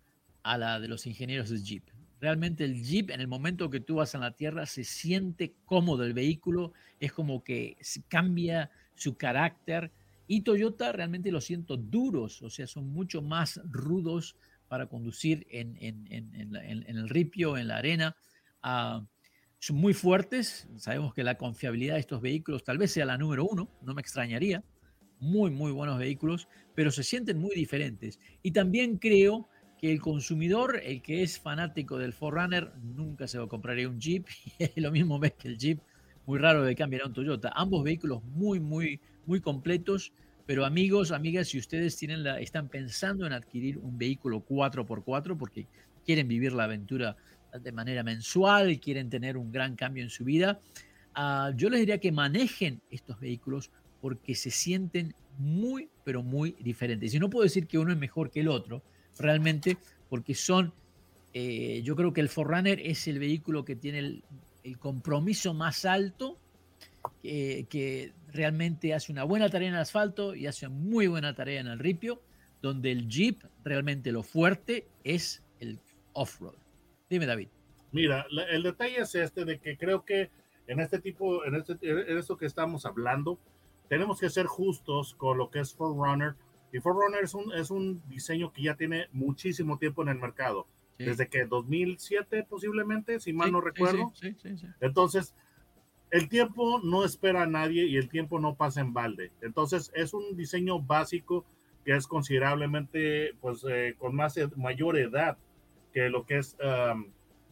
a 0.52 0.56
la 0.56 0.80
de 0.80 0.88
los 0.88 1.06
ingenieros 1.06 1.50
de 1.50 1.62
Jeep. 1.62 1.84
Realmente 2.20 2.64
el 2.64 2.82
Jeep 2.82 3.10
en 3.10 3.20
el 3.20 3.28
momento 3.28 3.70
que 3.70 3.80
tú 3.80 3.96
vas 3.96 4.14
a 4.14 4.18
la 4.18 4.34
tierra 4.34 4.64
se 4.66 4.82
siente 4.82 5.54
cómodo 5.64 6.04
el 6.04 6.14
vehículo, 6.14 6.72
es 6.98 7.12
como 7.12 7.44
que 7.44 7.76
cambia 8.08 8.70
su 8.94 9.16
carácter 9.16 9.92
y 10.26 10.40
Toyota 10.40 10.90
realmente 10.92 11.30
lo 11.30 11.40
siento 11.40 11.76
duros, 11.76 12.42
o 12.42 12.50
sea, 12.50 12.66
son 12.66 12.88
mucho 12.88 13.22
más 13.22 13.60
rudos 13.70 14.36
para 14.68 14.86
conducir 14.86 15.46
en, 15.50 15.76
en, 15.80 16.06
en, 16.10 16.56
en 16.56 16.96
el 16.96 17.08
ripio, 17.08 17.56
en 17.56 17.68
la 17.68 17.76
arena. 17.76 18.16
Uh, 18.64 19.04
son 19.58 19.76
muy 19.76 19.92
fuertes, 19.92 20.68
sabemos 20.76 21.14
que 21.14 21.24
la 21.24 21.36
confiabilidad 21.36 21.94
de 21.94 22.00
estos 22.00 22.20
vehículos 22.20 22.64
tal 22.64 22.78
vez 22.78 22.92
sea 22.92 23.04
la 23.04 23.18
número 23.18 23.44
uno, 23.44 23.70
no 23.82 23.94
me 23.94 24.00
extrañaría. 24.00 24.64
Muy, 25.20 25.50
muy 25.50 25.72
buenos 25.72 25.98
vehículos, 25.98 26.46
pero 26.76 26.92
se 26.92 27.02
sienten 27.02 27.38
muy 27.38 27.54
diferentes. 27.56 28.20
Y 28.40 28.52
también 28.52 28.98
creo 28.98 29.48
que 29.78 29.92
el 29.92 30.00
consumidor, 30.00 30.80
el 30.82 31.00
que 31.00 31.22
es 31.22 31.38
fanático 31.38 31.98
del 31.98 32.12
Forerunner, 32.12 32.72
nunca 32.82 33.26
se 33.26 33.38
va 33.38 33.44
a 33.44 33.48
comprar 33.48 33.78
un 33.86 34.00
Jeep. 34.00 34.26
Y 34.76 34.80
lo 34.80 34.90
mismo 34.90 35.18
ves 35.18 35.34
que 35.34 35.48
el 35.48 35.58
Jeep, 35.58 35.80
muy 36.26 36.38
raro 36.38 36.62
de 36.62 36.74
cambiar 36.74 37.02
a 37.02 37.06
un 37.06 37.12
Toyota. 37.12 37.52
Ambos 37.54 37.84
vehículos 37.84 38.22
muy, 38.24 38.60
muy, 38.60 39.00
muy 39.26 39.40
completos 39.40 40.12
pero 40.48 40.64
amigos, 40.64 41.12
amigas, 41.12 41.48
si 41.48 41.58
ustedes 41.58 41.94
tienen 41.98 42.24
la, 42.24 42.40
están 42.40 42.68
pensando 42.68 43.26
en 43.26 43.34
adquirir 43.34 43.76
un 43.76 43.98
vehículo 43.98 44.42
4x4 44.48 45.36
porque 45.36 45.66
quieren 46.06 46.26
vivir 46.26 46.54
la 46.54 46.64
aventura 46.64 47.18
de 47.62 47.70
manera 47.70 48.02
mensual 48.02 48.80
quieren 48.80 49.10
tener 49.10 49.36
un 49.36 49.52
gran 49.52 49.76
cambio 49.76 50.02
en 50.02 50.08
su 50.08 50.24
vida, 50.24 50.58
uh, 51.18 51.54
yo 51.54 51.68
les 51.68 51.80
diría 51.80 51.98
que 51.98 52.12
manejen 52.12 52.80
estos 52.90 53.20
vehículos 53.20 53.70
porque 54.00 54.34
se 54.34 54.50
sienten 54.50 55.14
muy, 55.36 55.90
pero 56.02 56.22
muy 56.22 56.56
diferentes. 56.60 57.12
Y 57.12 57.18
no 57.18 57.28
puedo 57.28 57.44
decir 57.44 57.66
que 57.66 57.76
uno 57.76 57.92
es 57.92 57.98
mejor 57.98 58.30
que 58.30 58.40
el 58.40 58.48
otro, 58.48 58.82
realmente, 59.18 59.76
porque 60.08 60.34
son, 60.34 60.72
eh, 61.34 61.82
yo 61.84 61.96
creo 61.96 62.12
que 62.12 62.20
el 62.20 62.28
Forerunner 62.28 62.80
es 62.80 63.06
el 63.08 63.18
vehículo 63.18 63.64
que 63.64 63.76
tiene 63.76 63.98
el, 63.98 64.24
el 64.64 64.78
compromiso 64.78 65.54
más 65.54 65.84
alto 65.84 66.38
que, 67.22 67.66
que, 67.68 68.12
realmente 68.30 68.92
hace 68.92 69.10
una 69.10 69.24
buena 69.24 69.48
tarea 69.48 69.68
en 69.68 69.74
el 69.74 69.80
asfalto 69.80 70.34
y 70.34 70.46
hace 70.46 70.68
muy 70.68 71.06
buena 71.06 71.34
tarea 71.34 71.60
en 71.60 71.66
el 71.66 71.78
ripio, 71.78 72.20
donde 72.60 72.92
el 72.92 73.08
Jeep 73.08 73.42
realmente 73.64 74.12
lo 74.12 74.22
fuerte 74.22 74.86
es 75.02 75.42
el 75.60 75.78
off-road. 76.12 76.54
Dime, 77.08 77.24
David. 77.24 77.48
Mira, 77.92 78.26
el 78.50 78.62
detalle 78.62 79.00
es 79.00 79.14
este 79.14 79.44
de 79.46 79.58
que 79.58 79.78
creo 79.78 80.04
que 80.04 80.30
en 80.66 80.80
este 80.80 80.98
tipo, 80.98 81.44
en, 81.44 81.54
este, 81.54 81.78
en 81.80 82.18
esto 82.18 82.36
que 82.36 82.44
estamos 82.44 82.84
hablando, 82.84 83.38
tenemos 83.88 84.20
que 84.20 84.28
ser 84.28 84.46
justos 84.46 85.14
con 85.14 85.38
lo 85.38 85.50
que 85.50 85.60
es 85.60 85.74
Forerunner. 85.74 86.34
Y 86.72 86.80
Forerunner 86.80 87.24
es 87.24 87.34
un, 87.34 87.52
es 87.52 87.70
un 87.70 88.02
diseño 88.08 88.52
que 88.52 88.62
ya 88.62 88.74
tiene 88.74 89.06
muchísimo 89.12 89.78
tiempo 89.78 90.02
en 90.02 90.08
el 90.08 90.18
mercado. 90.18 90.66
Sí. 90.96 91.04
Desde 91.04 91.28
que 91.28 91.44
2007 91.44 92.46
posiblemente, 92.48 93.20
si 93.20 93.32
mal 93.32 93.48
sí, 93.48 93.52
no 93.52 93.60
recuerdo. 93.60 94.12
Sí, 94.14 94.34
Entonces, 94.80 95.34
el 96.10 96.28
tiempo 96.28 96.80
no 96.82 97.04
espera 97.04 97.42
a 97.42 97.46
nadie 97.46 97.86
y 97.86 97.96
el 97.96 98.08
tiempo 98.08 98.40
no 98.40 98.54
pasa 98.54 98.80
en 98.80 98.92
balde. 98.92 99.30
Entonces 99.42 99.92
es 99.94 100.14
un 100.14 100.36
diseño 100.36 100.80
básico 100.80 101.44
que 101.84 101.94
es 101.94 102.06
considerablemente, 102.06 103.34
pues, 103.40 103.64
eh, 103.68 103.94
con 103.98 104.14
más 104.14 104.36
ed 104.36 104.52
mayor 104.56 104.98
edad 104.98 105.38
que 105.92 106.08
lo 106.08 106.24
que 106.24 106.38
es 106.38 106.56
um, 106.62 107.06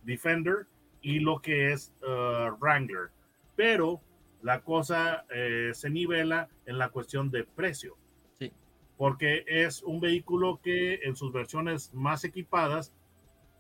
Defender 0.04 0.66
y 1.00 1.20
lo 1.20 1.40
que 1.40 1.72
es 1.72 1.92
uh, 2.02 2.54
Wrangler. 2.60 3.10
Pero 3.56 4.00
la 4.42 4.60
cosa 4.60 5.24
eh, 5.34 5.70
se 5.74 5.90
nivela 5.90 6.48
en 6.66 6.78
la 6.78 6.90
cuestión 6.90 7.30
de 7.30 7.44
precio. 7.44 7.96
Porque 8.96 9.44
es 9.46 9.82
un 9.82 10.00
vehículo 10.00 10.60
que 10.62 11.00
en 11.02 11.16
sus 11.16 11.32
versiones 11.32 11.92
más 11.92 12.24
equipadas, 12.24 12.92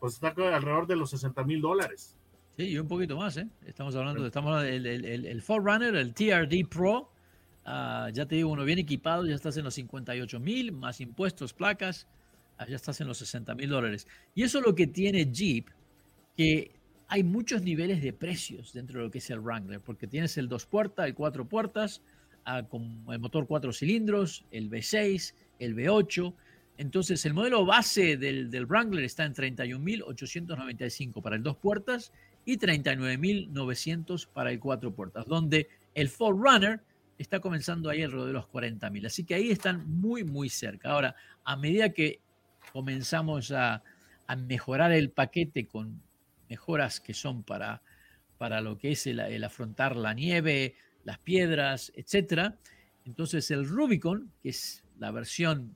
pues 0.00 0.14
está 0.14 0.28
alrededor 0.28 0.86
de 0.86 0.96
los 0.96 1.10
60 1.10 1.44
mil 1.44 1.60
dólares. 1.60 2.16
Sí, 2.56 2.64
y 2.68 2.78
un 2.78 2.88
poquito 2.88 3.16
más, 3.16 3.36
¿eh? 3.36 3.48
Estamos 3.66 3.94
hablando, 3.96 4.22
de, 4.22 4.28
estamos 4.28 4.48
hablando 4.48 4.70
del 4.70 4.86
el, 4.86 5.04
el, 5.04 5.26
el 5.26 5.42
Forerunner, 5.42 5.94
el 5.94 6.14
TRD 6.14 6.66
Pro. 6.68 7.10
Uh, 7.66 8.08
ya 8.12 8.24
te 8.26 8.36
digo, 8.36 8.50
uno 8.50 8.64
bien 8.64 8.78
equipado, 8.78 9.26
ya 9.26 9.34
estás 9.34 9.56
en 9.56 9.64
los 9.64 9.74
58 9.74 10.40
mil, 10.40 10.72
más 10.72 11.00
impuestos, 11.00 11.52
placas, 11.52 12.06
uh, 12.60 12.64
ya 12.68 12.76
estás 12.76 13.00
en 13.00 13.08
los 13.08 13.18
60 13.18 13.54
mil 13.56 13.68
dólares. 13.68 14.06
Y 14.34 14.44
eso 14.44 14.58
es 14.60 14.64
lo 14.64 14.74
que 14.74 14.86
tiene 14.86 15.30
Jeep, 15.30 15.66
que 16.36 16.70
hay 17.08 17.22
muchos 17.24 17.62
niveles 17.62 18.00
de 18.02 18.12
precios 18.12 18.72
dentro 18.72 19.00
de 19.00 19.06
lo 19.06 19.10
que 19.10 19.18
es 19.18 19.30
el 19.30 19.40
Wrangler, 19.40 19.80
porque 19.80 20.06
tienes 20.06 20.38
el 20.38 20.48
dos 20.48 20.64
puertas, 20.64 21.06
el 21.06 21.14
cuatro 21.14 21.48
puertas, 21.48 22.02
con 22.68 23.04
el 23.08 23.18
motor 23.18 23.46
cuatro 23.46 23.72
cilindros, 23.72 24.44
el 24.50 24.70
V6, 24.70 25.34
el 25.58 25.74
V8. 25.74 26.34
Entonces, 26.78 27.24
el 27.24 27.34
modelo 27.34 27.64
base 27.64 28.16
del, 28.16 28.50
del 28.50 28.66
Wrangler 28.66 29.04
está 29.04 29.24
en 29.24 29.34
31.895 29.34 31.22
para 31.22 31.36
el 31.36 31.42
dos 31.42 31.56
puertas 31.56 32.12
y 32.44 32.58
39.900 32.58 34.28
para 34.28 34.50
el 34.52 34.60
cuatro 34.60 34.94
puertas, 34.94 35.26
donde 35.26 35.68
el 35.94 36.08
Forerunner 36.08 36.80
está 37.18 37.40
comenzando 37.40 37.90
ahí 37.90 38.02
alrededor 38.02 38.28
de 38.28 38.32
los 38.34 38.46
40.000. 38.46 39.06
Así 39.06 39.24
que 39.24 39.34
ahí 39.34 39.50
están 39.50 39.88
muy, 39.88 40.22
muy 40.22 40.48
cerca. 40.48 40.90
Ahora, 40.90 41.16
a 41.44 41.56
medida 41.56 41.90
que 41.90 42.20
comenzamos 42.72 43.50
a, 43.52 43.82
a, 44.26 44.36
mejorar 44.36 44.92
el 44.92 45.10
paquete 45.10 45.66
con 45.66 46.00
mejoras 46.48 47.00
que 47.00 47.14
son 47.14 47.42
para, 47.42 47.82
para 48.38 48.60
lo 48.60 48.78
que 48.78 48.92
es 48.92 49.06
el, 49.06 49.42
afrontar 49.44 49.96
la 49.96 50.14
nieve, 50.14 50.74
las 51.06 51.18
piedras, 51.20 51.92
etc. 51.94 52.52
Entonces 53.04 53.50
el 53.52 53.66
Rubicon, 53.66 54.32
que 54.42 54.50
es 54.50 54.84
la 54.98 55.12
versión 55.12 55.72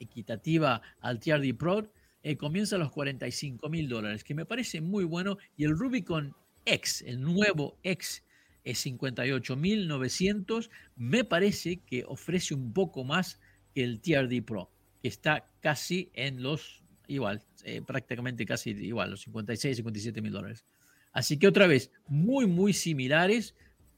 equitativa 0.00 0.80
al 1.00 1.20
TRD 1.20 1.54
Pro, 1.54 1.92
eh, 2.22 2.36
comienza 2.36 2.76
a 2.76 2.78
los 2.78 2.90
45 2.90 3.68
mil 3.68 3.88
dólares, 3.88 4.24
que 4.24 4.34
me 4.34 4.46
parece 4.46 4.80
muy 4.80 5.04
bueno. 5.04 5.36
Y 5.56 5.64
el 5.64 5.76
Rubicon 5.76 6.34
X, 6.64 7.04
el 7.06 7.20
nuevo 7.20 7.76
X, 7.82 8.24
es 8.64 8.86
58.900. 8.86 10.70
Me 10.96 11.24
parece 11.24 11.80
que 11.80 12.04
ofrece 12.06 12.54
un 12.54 12.72
poco 12.72 13.04
más 13.04 13.40
que 13.74 13.84
el 13.84 14.00
TRD 14.00 14.42
Pro, 14.42 14.70
que 15.02 15.08
está 15.08 15.50
casi 15.60 16.10
en 16.14 16.42
los, 16.42 16.82
igual, 17.08 17.42
eh, 17.64 17.82
prácticamente 17.86 18.46
casi 18.46 18.70
igual, 18.70 19.10
los 19.10 19.20
56, 19.22 19.76
57 19.76 20.22
mil 20.22 20.32
dólares. 20.32 20.64
Así 21.12 21.38
que 21.38 21.46
otra 21.46 21.66
vez, 21.66 21.90
muy, 22.06 22.46
muy 22.46 22.72
similares 22.72 23.54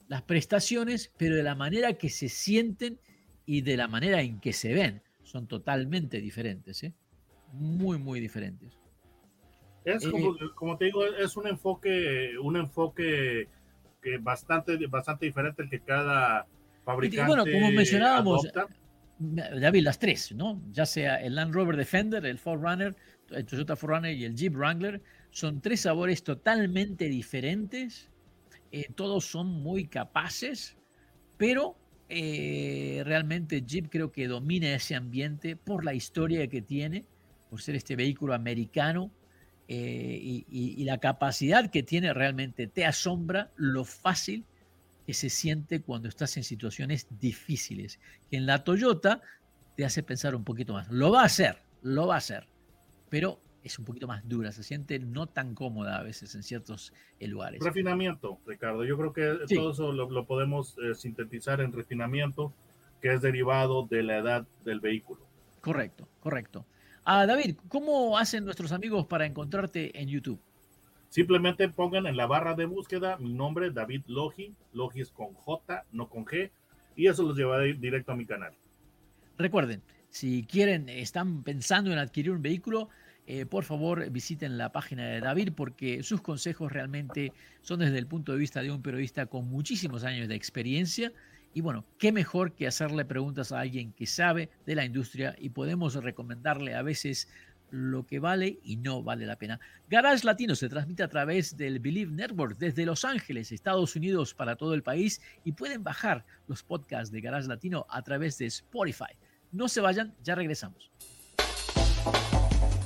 las 0.08 0.22
prestaciones, 0.22 1.12
pero 1.16 1.36
de 1.36 1.42
la 1.42 1.54
manera 1.54 1.94
que 1.94 2.08
se 2.08 2.28
sienten 2.28 2.98
y 3.46 3.62
de 3.62 3.76
la 3.76 3.88
manera 3.88 4.22
en 4.22 4.40
que 4.40 4.52
se 4.52 4.72
ven, 4.72 5.02
son 5.22 5.46
totalmente 5.46 6.20
diferentes, 6.20 6.82
¿eh? 6.84 6.92
muy, 7.52 7.98
muy 7.98 8.20
diferentes. 8.20 8.78
Es 9.84 10.06
como, 10.08 10.34
eh, 10.34 10.50
como, 10.54 10.78
te 10.78 10.86
digo, 10.86 11.04
es 11.04 11.36
un 11.36 11.46
enfoque, 11.46 12.38
un 12.42 12.56
enfoque 12.56 13.48
que 14.02 14.18
bastante, 14.18 14.86
bastante 14.86 15.26
diferente 15.26 15.62
el 15.62 15.70
que 15.70 15.80
cada 15.80 16.46
fabricante. 16.84 17.28
bueno, 17.28 17.44
como 17.44 17.70
mencionábamos, 17.70 18.48
David, 19.18 19.82
las 19.82 19.98
tres, 19.98 20.34
¿no? 20.34 20.60
Ya 20.72 20.86
sea 20.86 21.16
el 21.16 21.34
Land 21.34 21.54
Rover 21.54 21.76
Defender, 21.76 22.24
el 22.26 22.38
Runner, 22.38 22.94
el 23.30 23.44
Toyota 23.44 23.74
Runner 23.74 24.14
y 24.14 24.24
el 24.24 24.34
Jeep 24.34 24.54
Wrangler, 24.54 25.02
son 25.30 25.60
tres 25.60 25.80
sabores 25.80 26.24
totalmente 26.24 27.08
diferentes. 27.08 28.10
Eh, 28.76 28.90
todos 28.92 29.24
son 29.24 29.46
muy 29.46 29.86
capaces, 29.86 30.76
pero 31.36 31.76
eh, 32.08 33.02
realmente 33.06 33.62
Jeep 33.62 33.88
creo 33.88 34.10
que 34.10 34.26
domina 34.26 34.74
ese 34.74 34.96
ambiente 34.96 35.54
por 35.54 35.84
la 35.84 35.94
historia 35.94 36.48
que 36.48 36.60
tiene, 36.60 37.04
por 37.50 37.62
ser 37.62 37.76
este 37.76 37.94
vehículo 37.94 38.34
americano 38.34 39.12
eh, 39.68 40.18
y, 40.20 40.84
la 40.84 40.98
capacidad 40.98 41.70
que 41.70 41.84
tiene 41.84 42.12
realmente 42.12 42.66
te 42.66 42.84
asombra 42.84 43.52
lo 43.54 43.84
fácil 43.84 44.44
que 45.06 45.14
se 45.14 45.30
siente 45.30 45.80
cuando 45.80 46.08
estás 46.08 46.36
en 46.36 46.42
situaciones 46.42 47.06
difíciles, 47.20 48.00
que 48.28 48.38
en 48.38 48.46
la 48.46 48.64
Toyota 48.64 49.22
te 49.76 49.84
hace 49.84 50.02
pensar 50.02 50.34
un 50.34 50.42
poquito 50.42 50.72
más. 50.72 50.88
Lo 50.90 51.12
va 51.12 51.22
a 51.22 51.26
hacer, 51.26 51.62
lo 51.82 52.08
va 52.08 52.16
a 52.16 52.18
hacer, 52.18 52.48
pero 53.08 53.40
es 53.64 53.78
un 53.78 53.86
poquito 53.86 54.06
más 54.06 54.28
dura, 54.28 54.52
se 54.52 54.62
siente 54.62 54.98
no 54.98 55.26
tan 55.26 55.54
cómoda 55.54 55.98
a 55.98 56.02
veces 56.02 56.34
en 56.34 56.42
ciertos 56.42 56.92
eh, 57.18 57.26
lugares. 57.26 57.62
Refinamiento, 57.62 58.38
Ricardo. 58.46 58.84
Yo 58.84 58.96
creo 58.98 59.12
que 59.12 59.54
todo 59.54 59.72
eso 59.72 59.92
lo, 59.92 60.26
podemos 60.26 60.76
eh, 60.78 60.94
sintetizar 60.94 61.62
en 61.62 61.72
refinamiento, 61.72 62.52
que 63.00 63.14
es 63.14 63.22
derivado 63.22 63.86
de 63.86 64.02
la 64.02 64.18
edad 64.18 64.46
del 64.64 64.80
vehículo. 64.80 65.22
Correcto, 65.62 66.06
correcto. 66.20 66.66
Ah, 67.04 67.26
David, 67.26 67.56
¿cómo 67.68 68.18
hacen 68.18 68.44
nuestros 68.44 68.70
amigos 68.70 69.06
para 69.06 69.24
encontrarte 69.24 69.98
en 69.98 70.08
YouTube? 70.08 70.40
Simplemente 71.08 71.68
pongan 71.68 72.06
en 72.06 72.16
la 72.16 72.26
barra 72.26 72.54
de 72.54 72.66
búsqueda 72.66 73.16
mi 73.18 73.32
nombre, 73.32 73.70
David 73.70 74.02
Logi. 74.08 74.52
Logi 74.72 75.00
es 75.00 75.10
con 75.10 75.32
J, 75.32 75.84
no 75.92 76.08
con 76.08 76.24
G. 76.24 76.50
Y 76.96 77.06
eso 77.06 77.22
los 77.22 77.36
llevará 77.36 77.64
directo 77.64 78.12
a 78.12 78.16
mi 78.16 78.26
canal. 78.26 78.52
Recuerden, 79.38 79.82
si 80.10 80.44
quieren, 80.44 80.88
están 80.88 81.42
pensando 81.42 81.92
en 81.92 81.98
adquirir 81.98 82.30
un 82.30 82.42
vehículo, 82.42 82.88
eh, 83.26 83.46
por 83.46 83.64
favor 83.64 84.10
visiten 84.10 84.58
la 84.58 84.70
página 84.70 85.06
de 85.06 85.20
David 85.20 85.52
porque 85.56 86.02
sus 86.02 86.20
consejos 86.20 86.70
realmente 86.70 87.32
son 87.62 87.80
desde 87.80 87.98
el 87.98 88.06
punto 88.06 88.32
de 88.32 88.38
vista 88.38 88.62
de 88.62 88.70
un 88.70 88.82
periodista 88.82 89.26
con 89.26 89.48
muchísimos 89.48 90.04
años 90.04 90.28
de 90.28 90.34
experiencia 90.34 91.12
y 91.54 91.60
bueno, 91.60 91.84
qué 91.98 92.12
mejor 92.12 92.52
que 92.52 92.66
hacerle 92.66 93.04
preguntas 93.04 93.52
a 93.52 93.60
alguien 93.60 93.92
que 93.92 94.06
sabe 94.06 94.50
de 94.66 94.74
la 94.74 94.84
industria 94.84 95.36
y 95.38 95.50
podemos 95.50 95.94
recomendarle 95.94 96.74
a 96.74 96.82
veces 96.82 97.28
lo 97.70 98.06
que 98.06 98.18
vale 98.18 98.58
y 98.62 98.76
no 98.76 99.02
vale 99.02 99.24
la 99.24 99.36
pena. 99.36 99.58
Garage 99.88 100.24
Latino 100.24 100.54
se 100.54 100.68
transmite 100.68 101.02
a 101.02 101.08
través 101.08 101.56
del 101.56 101.78
Believe 101.78 102.12
Network 102.12 102.58
desde 102.58 102.84
Los 102.84 103.04
Ángeles, 103.04 103.52
Estados 103.52 103.96
Unidos, 103.96 104.34
para 104.34 104.56
todo 104.56 104.74
el 104.74 104.82
país 104.82 105.20
y 105.44 105.52
pueden 105.52 105.82
bajar 105.82 106.24
los 106.46 106.62
podcasts 106.62 107.10
de 107.10 107.20
Garage 107.20 107.48
Latino 107.48 107.86
a 107.88 108.02
través 108.02 108.36
de 108.38 108.46
Spotify. 108.46 109.14
No 109.50 109.68
se 109.68 109.80
vayan, 109.80 110.14
ya 110.22 110.34
regresamos. 110.34 110.90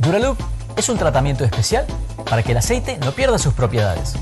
Duraloop 0.08 0.38
es 0.74 0.88
un 0.88 0.96
tratamiento 0.96 1.44
especial 1.44 1.84
para 2.30 2.42
que 2.42 2.52
el 2.52 2.56
aceite 2.56 2.96
no 2.96 3.12
pierda 3.12 3.38
sus 3.38 3.52
propiedades. 3.52 4.14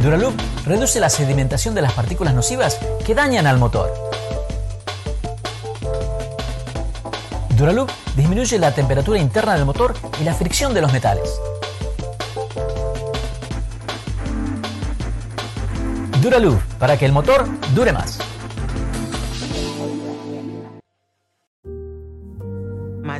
Duraloop 0.00 0.32
reduce 0.64 1.00
la 1.00 1.10
sedimentación 1.10 1.74
de 1.74 1.82
las 1.82 1.92
partículas 1.92 2.34
nocivas 2.34 2.78
que 3.04 3.16
dañan 3.16 3.48
al 3.48 3.58
motor. 3.58 3.92
Duraloop 7.56 7.90
disminuye 8.14 8.60
la 8.60 8.70
temperatura 8.70 9.18
interna 9.18 9.54
del 9.54 9.64
motor 9.64 9.96
y 10.20 10.22
la 10.22 10.32
fricción 10.32 10.72
de 10.72 10.80
los 10.80 10.92
metales. 10.92 11.40
Duraloop, 16.22 16.62
para 16.78 16.96
que 16.96 17.06
el 17.06 17.12
motor 17.12 17.44
dure 17.74 17.92
más. 17.92 18.20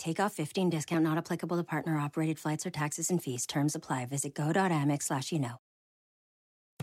Take 0.00 0.18
off 0.18 0.32
15 0.32 0.70
discount 0.70 1.04
not 1.04 1.18
applicable 1.18 1.58
to 1.58 1.62
partner 1.62 1.98
operated 1.98 2.38
flights 2.38 2.64
or 2.64 2.70
taxes 2.70 3.10
and 3.10 3.22
fees. 3.22 3.44
Terms 3.44 3.74
apply. 3.74 4.06
Visit 4.06 4.34
go.amex 4.34 5.02
slash 5.02 5.30
you 5.30 5.38
know. 5.38 5.56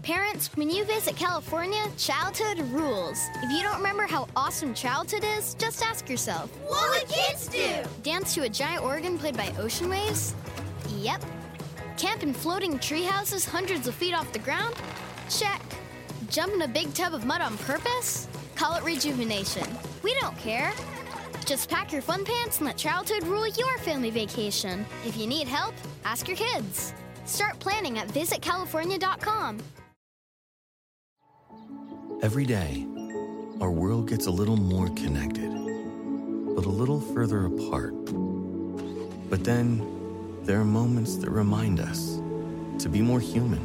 Parents, 0.03 0.55
when 0.55 0.69
you 0.69 0.85
visit 0.85 1.15
California, 1.15 1.83
childhood 1.97 2.59
rules. 2.69 3.19
If 3.41 3.51
you 3.51 3.63
don't 3.63 3.77
remember 3.77 4.03
how 4.03 4.27
awesome 4.35 4.75
childhood 4.75 5.25
is, 5.35 5.55
just 5.55 5.83
ask 5.83 6.07
yourself, 6.07 6.55
what 6.67 6.91
would 6.91 7.09
kids 7.09 7.47
do? 7.47 7.83
Dance 8.03 8.35
to 8.35 8.43
a 8.43 8.49
giant 8.49 8.83
organ 8.83 9.17
played 9.17 9.35
by 9.35 9.51
ocean 9.57 9.89
waves? 9.89 10.35
Yep. 10.97 11.23
Camp 11.97 12.21
in 12.21 12.33
floating 12.33 12.77
tree 12.77 13.01
houses 13.01 13.45
hundreds 13.45 13.87
of 13.87 13.95
feet 13.95 14.13
off 14.13 14.31
the 14.31 14.39
ground? 14.39 14.75
Check. 15.27 15.63
Jump 16.29 16.53
in 16.53 16.61
a 16.61 16.67
big 16.67 16.93
tub 16.93 17.15
of 17.15 17.25
mud 17.25 17.41
on 17.41 17.57
purpose? 17.57 18.27
Call 18.55 18.75
it 18.75 18.83
rejuvenation. 18.83 19.67
We 20.03 20.13
don't 20.21 20.37
care. 20.37 20.71
Just 21.47 21.69
pack 21.69 21.93
your 21.93 22.01
fun 22.01 22.25
pants 22.25 22.57
and 22.57 22.67
let 22.67 22.75
childhood 22.75 23.23
rule 23.23 23.47
your 23.47 23.77
family 23.77 24.09
vacation. 24.09 24.85
If 25.05 25.15
you 25.15 25.25
need 25.27 25.47
help, 25.47 25.73
ask 26.03 26.27
your 26.27 26.35
kids. 26.35 26.93
Start 27.23 27.57
planning 27.59 27.97
at 27.97 28.09
visitcalifornia.com. 28.09 29.59
Every 32.21 32.45
day, 32.45 32.85
our 33.61 33.71
world 33.71 34.09
gets 34.09 34.25
a 34.25 34.31
little 34.31 34.57
more 34.57 34.89
connected, 34.89 35.49
but 36.53 36.65
a 36.65 36.69
little 36.69 36.99
further 36.99 37.45
apart. 37.45 37.93
But 39.29 39.45
then, 39.45 40.41
there 40.43 40.59
are 40.59 40.65
moments 40.65 41.15
that 41.17 41.29
remind 41.29 41.79
us 41.79 42.19
to 42.79 42.89
be 42.89 43.01
more 43.01 43.21
human. 43.21 43.63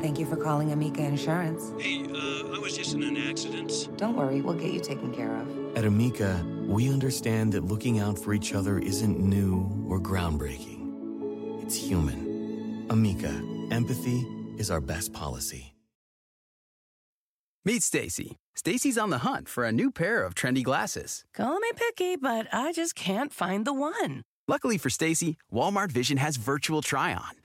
Thank 0.00 0.18
you 0.18 0.24
for 0.24 0.36
calling 0.36 0.72
Amica 0.72 1.02
Insurance. 1.02 1.72
Hey, 1.78 2.02
uh, 2.02 2.54
I 2.54 2.58
was 2.58 2.74
just 2.76 2.94
in 2.94 3.02
an 3.02 3.18
accident. 3.18 3.90
Don't 3.98 4.16
worry, 4.16 4.40
we'll 4.40 4.54
get 4.54 4.72
you 4.72 4.80
taken 4.80 5.12
care 5.12 5.34
of. 5.36 5.63
At 5.76 5.84
Amica, 5.84 6.44
we 6.68 6.88
understand 6.88 7.52
that 7.52 7.64
looking 7.64 7.98
out 7.98 8.16
for 8.16 8.32
each 8.32 8.54
other 8.54 8.78
isn't 8.78 9.18
new 9.18 9.86
or 9.88 9.98
groundbreaking. 10.00 11.62
It's 11.64 11.74
human. 11.74 12.86
Amica, 12.90 13.42
empathy 13.72 14.24
is 14.56 14.70
our 14.70 14.80
best 14.80 15.12
policy. 15.12 15.74
Meet 17.64 17.82
Stacy. 17.82 18.36
Stacy's 18.54 18.96
on 18.96 19.10
the 19.10 19.18
hunt 19.18 19.48
for 19.48 19.64
a 19.64 19.72
new 19.72 19.90
pair 19.90 20.22
of 20.22 20.34
trendy 20.34 20.62
glasses. 20.62 21.24
Call 21.34 21.58
me 21.58 21.70
picky, 21.74 22.14
but 22.14 22.46
I 22.52 22.72
just 22.72 22.94
can't 22.94 23.32
find 23.32 23.64
the 23.64 23.72
one. 23.72 24.22
Luckily 24.46 24.78
for 24.78 24.90
Stacy, 24.90 25.38
Walmart 25.52 25.90
Vision 25.90 26.18
has 26.18 26.36
virtual 26.36 26.82
try 26.82 27.14
on. 27.14 27.32